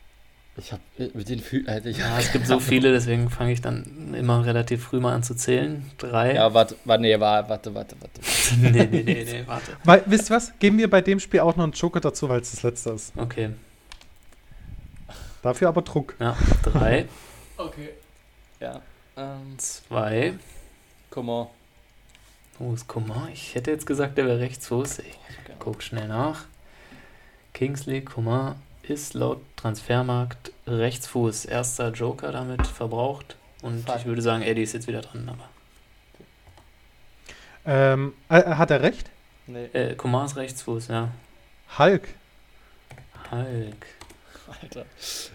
[0.57, 0.81] Ich hab
[1.15, 4.47] mit den Fü Alter, ich ja, es gibt so viele, deswegen fange ich dann immer
[4.47, 5.91] relativ früh mal an zu zählen.
[5.99, 6.35] Drei.
[6.35, 7.97] Ja, warte, warte, nee, warte, warte, warte.
[8.01, 8.21] warte.
[8.61, 9.73] nee, nee, nee, nee, warte.
[9.83, 10.57] Weil, wisst ihr was?
[10.61, 13.13] Geben wir bei dem Spiel auch noch einen Joker dazu, weil es das letzte ist.
[13.17, 13.51] Okay.
[15.43, 16.15] Dafür aber Druck.
[16.21, 17.07] Ja, drei,
[17.57, 17.91] Okay.
[18.61, 18.81] Ja.
[19.17, 20.35] Ähm, zwei.
[21.11, 21.49] Coman.
[22.59, 23.29] Wo ist Coman?
[23.33, 25.01] Ich hätte jetzt gesagt, der wäre Rechtsfuß.
[25.01, 25.19] Ich
[25.59, 26.45] guck schnell nach.
[27.53, 28.57] Kingsley Coman
[28.89, 31.45] ist laut Transfermarkt Rechtsfuß.
[31.47, 33.37] Erster Joker damit verbraucht.
[33.63, 33.97] Und Fuck.
[34.01, 35.29] ich würde sagen, Eddie ist jetzt wieder dran.
[35.29, 35.49] Aber
[37.67, 39.11] Ähm, äh, hat er recht?
[39.47, 39.67] Nee.
[39.73, 41.09] äh, Coman ist Rechtsfuß, ja.
[41.79, 42.09] Hulk.
[43.31, 43.87] Hulk.
[44.63, 44.85] Alter.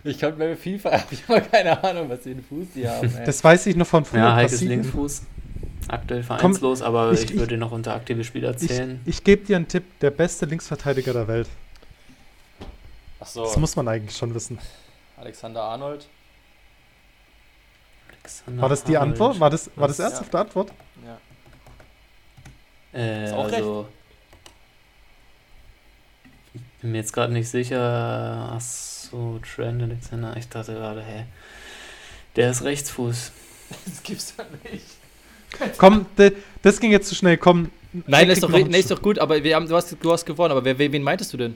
[0.04, 3.14] Ich kann bei FIFA habe ich mal keine Ahnung, was für einen Fuß die haben.
[3.16, 3.26] Ey.
[3.26, 4.20] Das weiß ich noch von früher.
[4.22, 4.62] Ja, Hulk ist.
[4.62, 5.24] Linksfuß.
[5.88, 9.00] Aktuell vereinslos, aber ich- ich, ich- würde ihn noch unter aktive Spieler Ich, zählen.
[9.06, 9.84] ich gebe dir einen Tipp.
[10.02, 11.48] Der beste Linksverteidiger der Welt.
[13.20, 13.44] Ach so.
[13.44, 14.60] Das muss man eigentlich schon wissen.
[15.18, 16.08] Alexander Arnold.
[18.12, 19.14] Alexander War das die Arnold.
[19.14, 19.40] Antwort?
[19.40, 20.72] War das, war das ernsthafte Antwort?
[21.06, 21.18] Ja.
[22.98, 23.88] Äh, Ist auch also,
[26.82, 28.52] bin mir jetzt gerade nicht sicher.
[28.54, 30.36] Achso, Trent Alexander.
[30.38, 31.26] Ich dachte gerade, hä?
[32.36, 33.32] Der ist Rechtsfuß.
[33.86, 35.78] Das gibt's doch nicht.
[35.78, 36.08] Komm,
[36.64, 37.38] das ging jetzt zu schnell.
[37.38, 37.70] Komm.
[38.08, 40.52] Nein, ist doch, nee, ist doch gut, aber wir haben, du, hast, du hast gewonnen.
[40.52, 41.56] Aber wer, wen meintest du denn?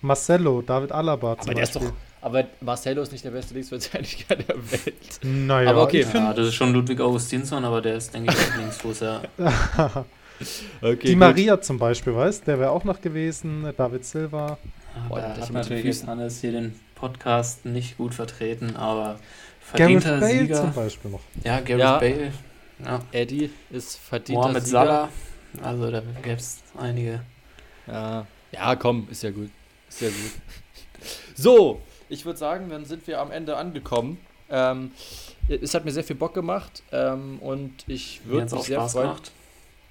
[0.00, 1.88] Marcelo, David Alaba zum Aber der ist Beispiel.
[1.90, 1.96] doch.
[2.20, 5.20] Aber Marcelo ist nicht der beste Linksverteidiger der Welt.
[5.22, 6.00] Naja, Aber okay.
[6.00, 9.22] ich Ja, das ist schon Ludwig Augustinsson, aber der ist, denke ich, auch Linksfuß, ja.
[10.80, 13.72] Okay, die Maria zum Beispiel, weißt der wäre auch noch gewesen.
[13.76, 14.56] David Silva.
[15.08, 19.18] Boah, da hat natürlich jetzt Hannes hier den Podcast nicht gut vertreten, aber
[19.74, 20.54] Gareth verdienter Bale Sieger.
[20.54, 21.20] zum Beispiel noch.
[21.42, 21.98] Ja, Gareth Ja.
[21.98, 22.32] Bale.
[22.84, 23.00] Ja.
[23.10, 24.78] Eddie ist verdienter Mohamed Sieger.
[24.84, 25.08] Salah.
[25.60, 27.20] Also da gäbe es einige.
[27.88, 28.24] Ja.
[28.52, 29.50] ja, komm, ist ja gut.
[30.00, 31.06] Ja gut.
[31.36, 34.18] So, ich würde sagen, dann sind wir am Ende angekommen.
[34.50, 34.92] Ähm,
[35.48, 38.60] es hat mir sehr viel Bock gemacht ähm, und ich Mir würde hat es mich
[38.60, 39.06] auch sehr Spaß freuen.
[39.08, 39.30] gemacht.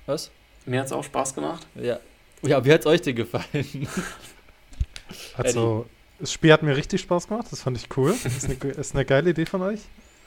[0.05, 0.31] Was?
[0.65, 1.65] Mir hat es auch Spaß gemacht.
[1.75, 1.99] Ja.
[2.43, 3.87] Ja, wie hat es euch denn gefallen?
[5.35, 5.85] Also,
[6.19, 7.47] das Spiel hat mir richtig Spaß gemacht.
[7.51, 8.13] Das fand ich cool.
[8.23, 9.79] Das ist eine, ist eine geile Idee von euch.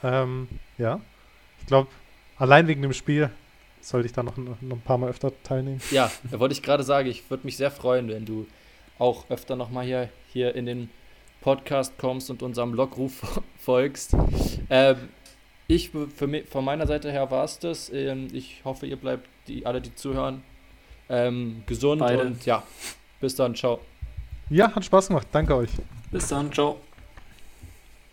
[0.03, 0.47] Ähm,
[0.77, 0.99] ja.
[1.59, 1.89] Ich glaube,
[2.37, 3.29] allein wegen dem Spiel
[3.81, 5.81] sollte ich da noch, ein- noch ein paar Mal öfter teilnehmen.
[5.91, 8.47] Ja, da wollte ich gerade sagen, ich würde mich sehr freuen, wenn du
[9.01, 10.89] auch öfter nochmal hier, hier in den
[11.41, 14.15] Podcast kommst und unserem Lockruf folgst.
[14.69, 15.09] Ähm,
[15.67, 17.91] ich, für mich, von meiner Seite her war es das.
[17.91, 20.43] Ähm, ich hoffe, ihr bleibt, die, alle, die zuhören,
[21.09, 22.21] ähm, gesund Beide.
[22.21, 22.63] und ja,
[23.19, 23.79] bis dann, ciao.
[24.49, 25.27] Ja, hat Spaß gemacht.
[25.31, 25.71] Danke euch.
[26.11, 26.79] Bis dann, ciao.